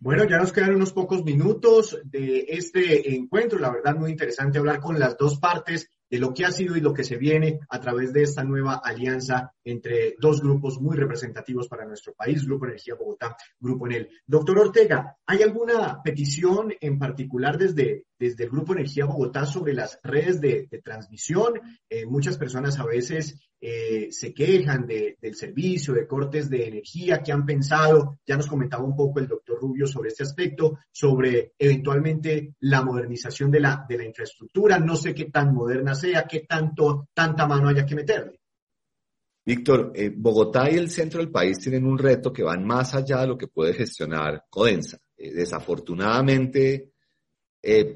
Bueno, 0.00 0.24
ya 0.24 0.38
nos 0.38 0.52
quedan 0.52 0.74
unos 0.74 0.92
pocos 0.92 1.24
minutos 1.24 1.98
de 2.04 2.44
este 2.48 3.14
encuentro. 3.14 3.58
La 3.58 3.70
verdad, 3.70 3.96
muy 3.96 4.10
interesante 4.10 4.58
hablar 4.58 4.80
con 4.80 4.98
las 4.98 5.16
dos 5.16 5.38
partes 5.38 5.88
de 6.14 6.20
lo 6.20 6.32
que 6.32 6.44
ha 6.44 6.52
sido 6.52 6.76
y 6.76 6.80
lo 6.80 6.94
que 6.94 7.02
se 7.02 7.16
viene 7.16 7.58
a 7.68 7.80
través 7.80 8.12
de 8.12 8.22
esta 8.22 8.44
nueva 8.44 8.80
alianza 8.84 9.52
entre 9.64 10.14
dos 10.20 10.40
grupos 10.40 10.80
muy 10.80 10.96
representativos 10.96 11.66
para 11.66 11.84
nuestro 11.84 12.14
país, 12.14 12.46
Grupo 12.46 12.66
Energía 12.66 12.94
Bogotá, 12.94 13.36
Grupo 13.58 13.86
Enel. 13.86 14.08
Doctor 14.24 14.60
Ortega, 14.60 15.16
¿hay 15.26 15.42
alguna 15.42 16.00
petición 16.04 16.72
en 16.80 17.00
particular 17.00 17.58
desde, 17.58 18.04
desde 18.24 18.44
el 18.44 18.50
Grupo 18.50 18.72
Energía 18.72 19.04
Bogotá 19.04 19.44
sobre 19.44 19.74
las 19.74 19.98
redes 20.02 20.40
de, 20.40 20.68
transmisión? 20.82 21.60
Eh, 21.88 22.06
muchas 22.06 22.38
personas 22.38 22.78
a 22.78 22.86
veces 22.86 23.38
eh, 23.60 24.08
se 24.10 24.32
quejan 24.32 24.86
del 24.86 25.34
servicio, 25.34 25.92
de 25.92 26.06
cortes 26.06 26.48
de 26.48 26.66
energía, 26.66 27.22
que 27.22 27.32
han 27.32 27.44
pensado, 27.44 28.18
ya 28.26 28.36
nos 28.36 28.46
comentaba 28.46 28.82
un 28.82 28.96
poco 28.96 29.20
el 29.20 29.28
doctor 29.28 29.58
Rubio 29.60 29.86
sobre 29.86 30.08
este 30.08 30.22
aspecto, 30.22 30.78
sobre 30.90 31.52
eventualmente 31.58 32.54
la 32.60 32.82
modernización 32.82 33.50
de 33.50 33.60
la, 33.60 33.84
de 33.86 34.04
infraestructura, 34.04 34.78
no 34.78 34.96
sé 34.96 35.14
qué 35.14 35.26
tan 35.26 35.52
moderna 35.54 35.94
sea, 35.94 36.24
qué 36.24 36.40
tanto, 36.40 37.08
tanta 37.12 37.46
mano 37.46 37.68
haya 37.68 37.84
que 37.84 37.94
meterle. 37.94 38.40
Víctor, 39.46 39.92
eh, 39.94 40.10
Bogotá 40.14 40.70
y 40.70 40.76
el 40.76 40.90
centro 40.90 41.20
del 41.20 41.30
país 41.30 41.58
tienen 41.58 41.84
un 41.84 41.98
reto 41.98 42.32
que 42.32 42.42
van 42.42 42.64
más 42.64 42.94
allá 42.94 43.20
de 43.20 43.26
lo 43.26 43.36
que 43.36 43.48
puede 43.48 43.74
gestionar 43.74 44.44
Codensa. 44.48 44.98
Desafortunadamente, 45.16 46.93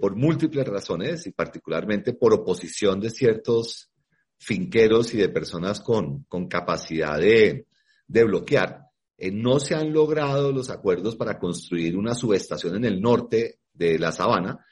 por 0.01 0.17
múltiples 0.17 0.67
razones 0.67 1.27
y 1.27 1.33
particularmente 1.33 2.15
por 2.15 2.33
oposición 2.33 3.01
de 3.01 3.11
ciertos 3.11 3.91
finqueros 4.39 5.13
y 5.15 5.19
de 5.19 5.29
personas 5.29 5.81
con, 5.81 6.25
con 6.25 6.49
capacidad 6.49 7.19
de, 7.19 7.67
de 8.07 8.25
bloquear. 8.25 8.89
Eh, 9.17 9.33
no 9.33 9.59
se 9.59 9.75
han 9.75 9.93
logrado 9.93 10.53
los 10.53 10.71
acuerdos 10.71 11.17
para 11.17 11.39
construir 11.39 11.97
una 11.97 12.15
subestación 12.15 12.77
en 12.77 12.85
el 12.85 13.01
norte 13.01 13.59
de 13.73 13.99
la 13.99 14.13
sabana, 14.13 14.65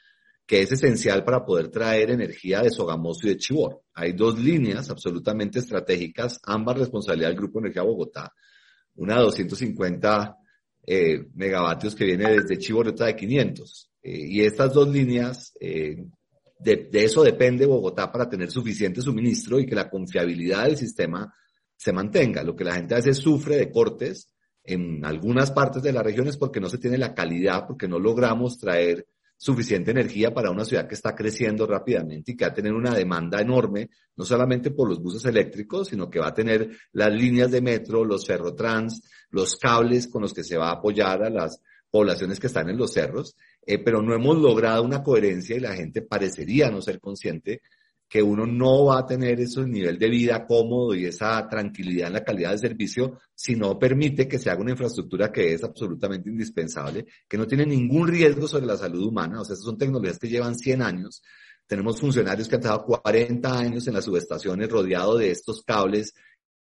que 0.45 0.61
es 0.61 0.71
esencial 0.71 1.25
para 1.25 1.45
poder 1.45 1.67
traer 1.67 2.11
energía 2.11 2.61
de 2.61 2.69
Sogamoso 2.69 3.27
y 3.27 3.31
de 3.31 3.37
Chibor. 3.37 3.81
Hay 3.93 4.13
dos 4.13 4.39
líneas 4.39 4.89
absolutamente 4.89 5.59
estratégicas, 5.59 6.39
ambas 6.43 6.79
responsabilidad 6.79 7.27
del 7.27 7.37
Grupo 7.37 7.59
Energía 7.59 7.83
Bogotá. 7.83 8.33
Una 8.95 9.17
de 9.17 9.23
250 9.23 10.37
eh, 10.85 11.27
megavatios 11.33 11.93
que 11.93 12.05
viene 12.05 12.31
desde 12.31 12.57
Chibor 12.57 12.85
y 12.85 12.89
otra 12.89 13.07
de 13.07 13.17
500. 13.17 13.91
Eh, 14.07 14.27
y 14.29 14.41
estas 14.41 14.73
dos 14.73 14.87
líneas 14.87 15.53
de, 16.59 16.89
eso 16.93 17.23
depende 17.23 17.65
Bogotá 17.65 18.11
para 18.11 18.29
tener 18.29 18.49
suficiente 18.49 19.01
suministro 19.01 19.59
y 19.59 19.65
que 19.65 19.75
la 19.75 19.89
confiabilidad 19.89 20.65
del 20.65 20.77
sistema 20.77 21.33
se 21.75 21.93
mantenga. 21.93 22.43
Lo 22.43 22.55
que 22.55 22.63
la 22.63 22.75
gente 22.75 22.95
a 22.95 23.13
sufre 23.13 23.57
de 23.57 23.71
cortes 23.71 24.33
en 24.63 25.05
algunas 25.05 25.51
partes 25.51 25.83
de 25.83 25.93
la 25.93 26.03
región 26.03 26.27
es 26.27 26.37
porque 26.37 26.59
no 26.59 26.69
se 26.69 26.77
tiene 26.77 26.97
la 26.97 27.13
calidad, 27.13 27.65
porque 27.67 27.87
no 27.87 27.99
logramos 27.99 28.57
traer 28.57 29.05
suficiente 29.39 29.91
energía 29.91 30.33
para 30.33 30.49
una 30.49 30.65
ciudad 30.65 30.87
que 30.87 30.95
está 30.95 31.13
creciendo 31.13 31.67
rápidamente 31.67 32.31
y 32.31 32.35
que 32.35 32.45
va 32.45 32.51
a 32.51 32.55
tener 32.55 32.73
una 32.73 32.95
demanda 32.95 33.39
enorme, 33.39 33.91
no 34.15 34.25
solamente 34.25 34.71
por 34.71 34.89
los 34.89 34.99
buses 34.99 35.23
eléctricos, 35.25 35.89
sino 35.89 36.09
que 36.09 36.19
va 36.19 36.29
a 36.29 36.33
tener 36.33 36.75
las 36.93 37.13
líneas 37.13 37.51
de 37.51 37.61
metro, 37.61 38.03
los 38.03 38.25
ferrotrans, 38.25 39.03
los 39.29 39.55
cables 39.57 40.07
con 40.07 40.23
los 40.23 40.33
que 40.33 40.43
se 40.43 40.57
va 40.57 40.69
a 40.69 40.77
apoyar 40.77 41.23
a 41.23 41.29
las 41.29 41.61
poblaciones 41.91 42.39
que 42.39 42.47
están 42.47 42.67
en 42.69 42.77
los 42.77 42.93
cerros 42.93 43.37
eh, 43.67 43.79
pero 43.79 44.01
no 44.01 44.15
hemos 44.15 44.37
logrado 44.37 44.81
una 44.83 45.03
coherencia 45.03 45.57
y 45.57 45.59
la 45.59 45.75
gente 45.75 46.01
parecería 46.01 46.71
no 46.71 46.81
ser 46.81 47.01
consciente 47.01 47.61
que 48.09 48.23
uno 48.23 48.45
no 48.45 48.85
va 48.85 48.99
a 48.99 49.05
tener 49.05 49.41
ese 49.41 49.65
nivel 49.65 49.99
de 49.99 50.09
vida 50.09 50.45
cómodo 50.45 50.95
y 50.95 51.05
esa 51.05 51.45
tranquilidad 51.49 52.07
en 52.07 52.13
la 52.13 52.23
calidad 52.23 52.51
de 52.51 52.59
servicio 52.59 53.19
si 53.35 53.57
no 53.57 53.77
permite 53.77 54.25
que 54.25 54.39
se 54.39 54.49
haga 54.49 54.61
una 54.61 54.71
infraestructura 54.71 55.31
que 55.33 55.53
es 55.53 55.63
absolutamente 55.65 56.29
indispensable, 56.29 57.05
que 57.27 57.37
no 57.37 57.45
tiene 57.45 57.65
ningún 57.65 58.07
riesgo 58.07 58.47
sobre 58.47 58.65
la 58.65 58.77
salud 58.77 59.05
humana. 59.05 59.41
O 59.41 59.43
sea, 59.43 59.57
son 59.57 59.77
tecnologías 59.77 60.19
que 60.19 60.29
llevan 60.29 60.55
100 60.55 60.81
años. 60.81 61.21
Tenemos 61.65 61.99
funcionarios 61.99 62.47
que 62.47 62.55
han 62.55 62.61
estado 62.61 62.85
40 62.85 63.59
años 63.59 63.85
en 63.87 63.93
las 63.95 64.05
subestaciones 64.05 64.69
rodeados 64.69 65.19
de 65.19 65.31
estos 65.31 65.61
cables 65.63 66.13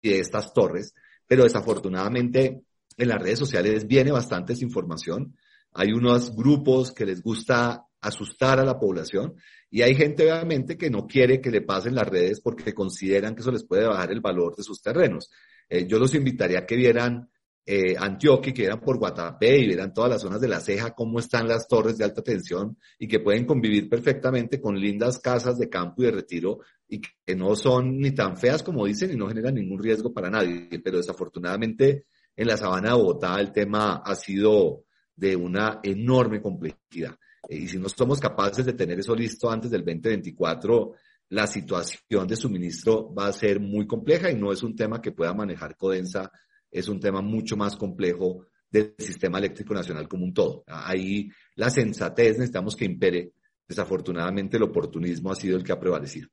y 0.02 0.10
de 0.10 0.18
estas 0.18 0.52
torres, 0.52 0.92
pero 1.28 1.44
desafortunadamente 1.44 2.62
en 2.96 3.08
las 3.08 3.22
redes 3.22 3.38
sociales 3.38 3.86
viene 3.86 4.10
bastante 4.10 4.54
desinformación 4.54 5.36
hay 5.76 5.92
unos 5.92 6.34
grupos 6.34 6.92
que 6.92 7.06
les 7.06 7.22
gusta 7.22 7.86
asustar 8.00 8.60
a 8.60 8.64
la 8.64 8.78
población 8.78 9.34
y 9.70 9.82
hay 9.82 9.94
gente 9.94 10.24
obviamente 10.24 10.76
que 10.76 10.90
no 10.90 11.06
quiere 11.06 11.40
que 11.40 11.50
le 11.50 11.60
pasen 11.60 11.94
las 11.94 12.08
redes 12.08 12.40
porque 12.40 12.72
consideran 12.72 13.34
que 13.34 13.42
eso 13.42 13.50
les 13.50 13.64
puede 13.64 13.86
bajar 13.86 14.10
el 14.12 14.20
valor 14.20 14.56
de 14.56 14.62
sus 14.62 14.80
terrenos. 14.80 15.30
Eh, 15.68 15.86
yo 15.86 15.98
los 15.98 16.14
invitaría 16.14 16.60
a 16.60 16.66
que 16.66 16.76
vieran 16.76 17.28
eh, 17.68 17.96
Antioquia, 17.98 18.54
que 18.54 18.62
vieran 18.62 18.80
por 18.80 18.96
Guatapé 18.96 19.58
y 19.58 19.66
vieran 19.66 19.92
todas 19.92 20.10
las 20.10 20.22
zonas 20.22 20.40
de 20.40 20.46
la 20.46 20.60
ceja, 20.60 20.94
cómo 20.94 21.18
están 21.18 21.48
las 21.48 21.66
torres 21.66 21.98
de 21.98 22.04
alta 22.04 22.22
tensión 22.22 22.78
y 22.96 23.08
que 23.08 23.18
pueden 23.18 23.44
convivir 23.44 23.88
perfectamente 23.88 24.60
con 24.60 24.78
lindas 24.78 25.18
casas 25.18 25.58
de 25.58 25.68
campo 25.68 26.02
y 26.02 26.06
de 26.06 26.12
retiro 26.12 26.60
y 26.88 27.00
que 27.00 27.34
no 27.34 27.56
son 27.56 27.98
ni 27.98 28.12
tan 28.12 28.36
feas 28.36 28.62
como 28.62 28.86
dicen 28.86 29.10
y 29.10 29.16
no 29.16 29.26
generan 29.26 29.56
ningún 29.56 29.82
riesgo 29.82 30.14
para 30.14 30.30
nadie. 30.30 30.68
Pero 30.82 30.98
desafortunadamente 30.98 32.06
en 32.36 32.46
la 32.46 32.56
sabana 32.56 32.90
de 32.90 32.94
Bogotá 32.94 33.40
el 33.40 33.50
tema 33.50 33.96
ha 33.96 34.14
sido 34.14 34.85
de 35.16 35.34
una 35.34 35.80
enorme 35.82 36.40
complejidad. 36.40 37.16
Eh, 37.48 37.56
y 37.56 37.68
si 37.68 37.78
no 37.78 37.88
somos 37.88 38.20
capaces 38.20 38.64
de 38.66 38.74
tener 38.74 38.98
eso 39.00 39.14
listo 39.14 39.50
antes 39.50 39.70
del 39.70 39.84
2024, 39.84 40.92
la 41.30 41.46
situación 41.46 42.26
de 42.26 42.36
suministro 42.36 43.12
va 43.12 43.26
a 43.26 43.32
ser 43.32 43.58
muy 43.58 43.86
compleja 43.86 44.30
y 44.30 44.36
no 44.36 44.52
es 44.52 44.62
un 44.62 44.76
tema 44.76 45.00
que 45.00 45.12
pueda 45.12 45.34
manejar 45.34 45.76
Codensa, 45.76 46.30
es 46.70 46.88
un 46.88 47.00
tema 47.00 47.20
mucho 47.20 47.56
más 47.56 47.76
complejo 47.76 48.46
del 48.70 48.94
sistema 48.98 49.38
eléctrico 49.38 49.74
nacional 49.74 50.08
como 50.08 50.24
un 50.24 50.34
todo. 50.34 50.62
Ahí 50.66 51.30
la 51.54 51.70
sensatez 51.70 52.38
necesitamos 52.38 52.76
que 52.76 52.84
impere. 52.84 53.32
Desafortunadamente 53.66 54.56
el 54.56 54.64
oportunismo 54.64 55.32
ha 55.32 55.34
sido 55.34 55.56
el 55.56 55.64
que 55.64 55.72
ha 55.72 55.80
prevalecido. 55.80 56.28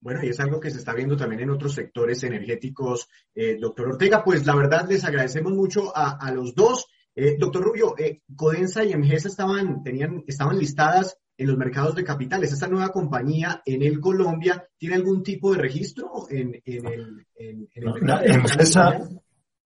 Bueno, 0.00 0.20
y 0.24 0.28
es 0.28 0.40
algo 0.40 0.58
que 0.58 0.70
se 0.70 0.78
está 0.78 0.94
viendo 0.94 1.16
también 1.16 1.42
en 1.42 1.50
otros 1.50 1.74
sectores 1.74 2.22
energéticos. 2.24 3.08
Eh, 3.34 3.56
doctor 3.58 3.88
Ortega, 3.88 4.22
pues 4.24 4.44
la 4.44 4.56
verdad 4.56 4.88
les 4.88 5.04
agradecemos 5.04 5.52
mucho 5.52 5.96
a, 5.96 6.18
a 6.18 6.32
los 6.32 6.54
dos. 6.54 6.86
Eh, 7.14 7.36
doctor 7.38 7.62
Rubio, 7.62 7.94
eh, 7.98 8.22
Codensa 8.34 8.84
y 8.84 8.92
Emgesa 8.92 9.28
estaban, 9.28 9.82
tenían, 9.82 10.24
estaban 10.26 10.58
listadas 10.58 11.18
en 11.36 11.48
los 11.48 11.58
mercados 11.58 11.94
de 11.94 12.04
capitales. 12.04 12.52
¿Esta 12.52 12.68
nueva 12.68 12.90
compañía 12.90 13.62
en 13.64 13.82
el 13.82 14.00
Colombia 14.00 14.66
tiene 14.78 14.96
algún 14.96 15.22
tipo 15.22 15.52
de 15.52 15.58
registro 15.58 16.26
en, 16.30 16.60
el, 16.64 17.26
en, 17.34 17.68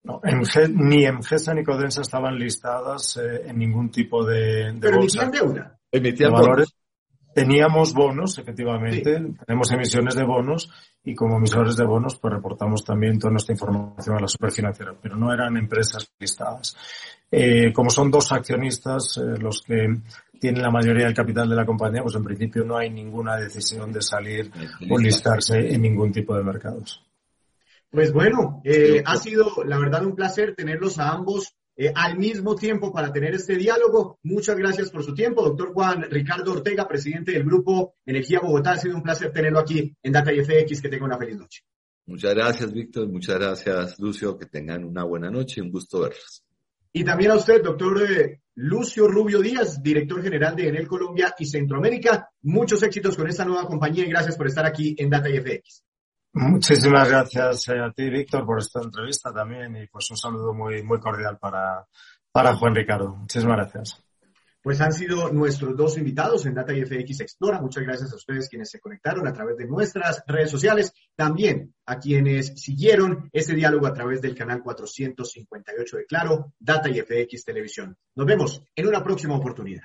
no, 0.06 0.20
ni 0.70 1.04
Emgesa 1.04 1.52
ni 1.52 1.64
Codensa 1.64 2.00
estaban 2.00 2.38
listadas 2.38 3.16
eh, 3.16 3.42
en 3.46 3.58
ningún 3.58 3.90
tipo 3.90 4.24
de, 4.24 4.72
de 4.72 4.78
Pero 4.80 4.98
emitían 4.98 5.30
deuda. 5.30 5.78
Emitían 5.90 6.32
valores. 6.32 6.76
Teníamos 7.34 7.92
bonos, 7.92 8.38
efectivamente, 8.38 9.02
tenemos 9.44 9.70
emisiones 9.70 10.14
de 10.14 10.24
bonos 10.24 10.70
y 11.04 11.14
como 11.14 11.36
emisores 11.36 11.76
de 11.76 11.84
bonos 11.84 12.16
pues 12.16 12.32
reportamos 12.32 12.82
también 12.82 13.18
toda 13.18 13.32
nuestra 13.32 13.52
información 13.52 14.16
a 14.16 14.20
la 14.20 14.26
superfinanciera, 14.28 14.94
pero 15.02 15.16
no 15.16 15.30
eran 15.30 15.54
empresas 15.58 16.10
listadas. 16.18 16.74
Eh, 17.30 17.72
como 17.72 17.90
son 17.90 18.10
dos 18.10 18.30
accionistas 18.32 19.16
eh, 19.18 19.38
los 19.40 19.62
que 19.62 19.88
tienen 20.38 20.62
la 20.62 20.70
mayoría 20.70 21.06
del 21.06 21.14
capital 21.14 21.48
de 21.48 21.56
la 21.56 21.66
compañía, 21.66 22.02
pues 22.02 22.14
en 22.14 22.24
principio 22.24 22.64
no 22.64 22.76
hay 22.76 22.90
ninguna 22.90 23.36
decisión 23.36 23.92
de 23.92 24.02
salir 24.02 24.50
o 24.88 24.98
listarse 24.98 25.74
en 25.74 25.82
ningún 25.82 26.12
tipo 26.12 26.36
de 26.36 26.44
mercados. 26.44 27.02
Pues 27.90 28.12
bueno, 28.12 28.60
eh, 28.64 29.02
ha 29.04 29.16
sido 29.16 29.64
la 29.64 29.78
verdad 29.78 30.04
un 30.04 30.14
placer 30.14 30.54
tenerlos 30.54 30.98
a 30.98 31.10
ambos 31.10 31.56
eh, 31.78 31.92
al 31.94 32.18
mismo 32.18 32.54
tiempo 32.54 32.92
para 32.92 33.12
tener 33.12 33.34
este 33.34 33.56
diálogo. 33.56 34.18
Muchas 34.22 34.56
gracias 34.56 34.90
por 34.90 35.04
su 35.04 35.14
tiempo, 35.14 35.42
doctor 35.42 35.72
Juan 35.72 36.02
Ricardo 36.10 36.52
Ortega, 36.52 36.88
presidente 36.88 37.32
del 37.32 37.44
Grupo 37.44 37.94
Energía 38.04 38.40
Bogotá. 38.40 38.72
Ha 38.72 38.78
sido 38.78 38.96
un 38.96 39.02
placer 39.02 39.30
tenerlo 39.32 39.60
aquí 39.60 39.94
en 40.02 40.12
Data 40.12 40.32
IFX. 40.32 40.80
Que 40.80 40.88
tenga 40.88 41.04
una 41.04 41.18
feliz 41.18 41.36
noche. 41.36 41.62
Muchas 42.06 42.34
gracias, 42.34 42.72
Víctor. 42.72 43.08
Muchas 43.08 43.36
gracias, 43.36 43.98
Lucio. 43.98 44.38
Que 44.38 44.46
tengan 44.46 44.84
una 44.84 45.04
buena 45.04 45.30
noche. 45.30 45.60
Un 45.60 45.70
gusto 45.70 46.00
verlos. 46.00 46.42
Y 46.96 47.04
también 47.04 47.30
a 47.30 47.34
usted, 47.34 47.62
doctor 47.62 48.10
eh, 48.10 48.40
Lucio 48.54 49.06
Rubio 49.06 49.42
Díaz, 49.42 49.82
director 49.82 50.22
general 50.22 50.56
de 50.56 50.68
Enel 50.68 50.88
Colombia 50.88 51.34
y 51.38 51.44
Centroamérica. 51.44 52.30
Muchos 52.40 52.82
éxitos 52.82 53.14
con 53.18 53.28
esta 53.28 53.44
nueva 53.44 53.66
compañía 53.66 54.06
y 54.06 54.08
gracias 54.08 54.34
por 54.34 54.46
estar 54.46 54.64
aquí 54.64 54.96
en 54.96 55.10
Data 55.10 55.28
IFX. 55.28 55.84
Muchísimas 56.32 57.06
gracias 57.06 57.68
eh, 57.68 57.78
a 57.78 57.92
ti, 57.92 58.08
Víctor, 58.08 58.46
por 58.46 58.60
esta 58.60 58.80
entrevista 58.80 59.30
también 59.30 59.76
y 59.76 59.86
pues 59.88 60.10
un 60.10 60.16
saludo 60.16 60.54
muy, 60.54 60.82
cordial 60.98 61.36
para, 61.38 61.86
para 62.32 62.56
Juan 62.56 62.74
Ricardo. 62.74 63.14
Muchísimas 63.14 63.58
gracias. 63.58 64.05
Pues 64.66 64.80
han 64.80 64.92
sido 64.92 65.32
nuestros 65.32 65.76
dos 65.76 65.96
invitados 65.96 66.44
en 66.44 66.54
Data 66.54 66.74
IFX 66.74 67.20
Explora. 67.20 67.60
Muchas 67.60 67.84
gracias 67.84 68.12
a 68.12 68.16
ustedes 68.16 68.48
quienes 68.48 68.68
se 68.68 68.80
conectaron 68.80 69.24
a 69.28 69.32
través 69.32 69.56
de 69.56 69.64
nuestras 69.64 70.24
redes 70.26 70.50
sociales. 70.50 70.92
También 71.14 71.72
a 71.86 72.00
quienes 72.00 72.60
siguieron 72.60 73.30
este 73.32 73.54
diálogo 73.54 73.86
a 73.86 73.94
través 73.94 74.20
del 74.20 74.34
canal 74.34 74.64
458 74.64 75.96
de 75.98 76.06
Claro, 76.06 76.52
Data 76.58 76.88
IFX 76.88 77.44
Televisión. 77.44 77.96
Nos 78.16 78.26
vemos 78.26 78.60
en 78.74 78.88
una 78.88 79.04
próxima 79.04 79.36
oportunidad. 79.36 79.84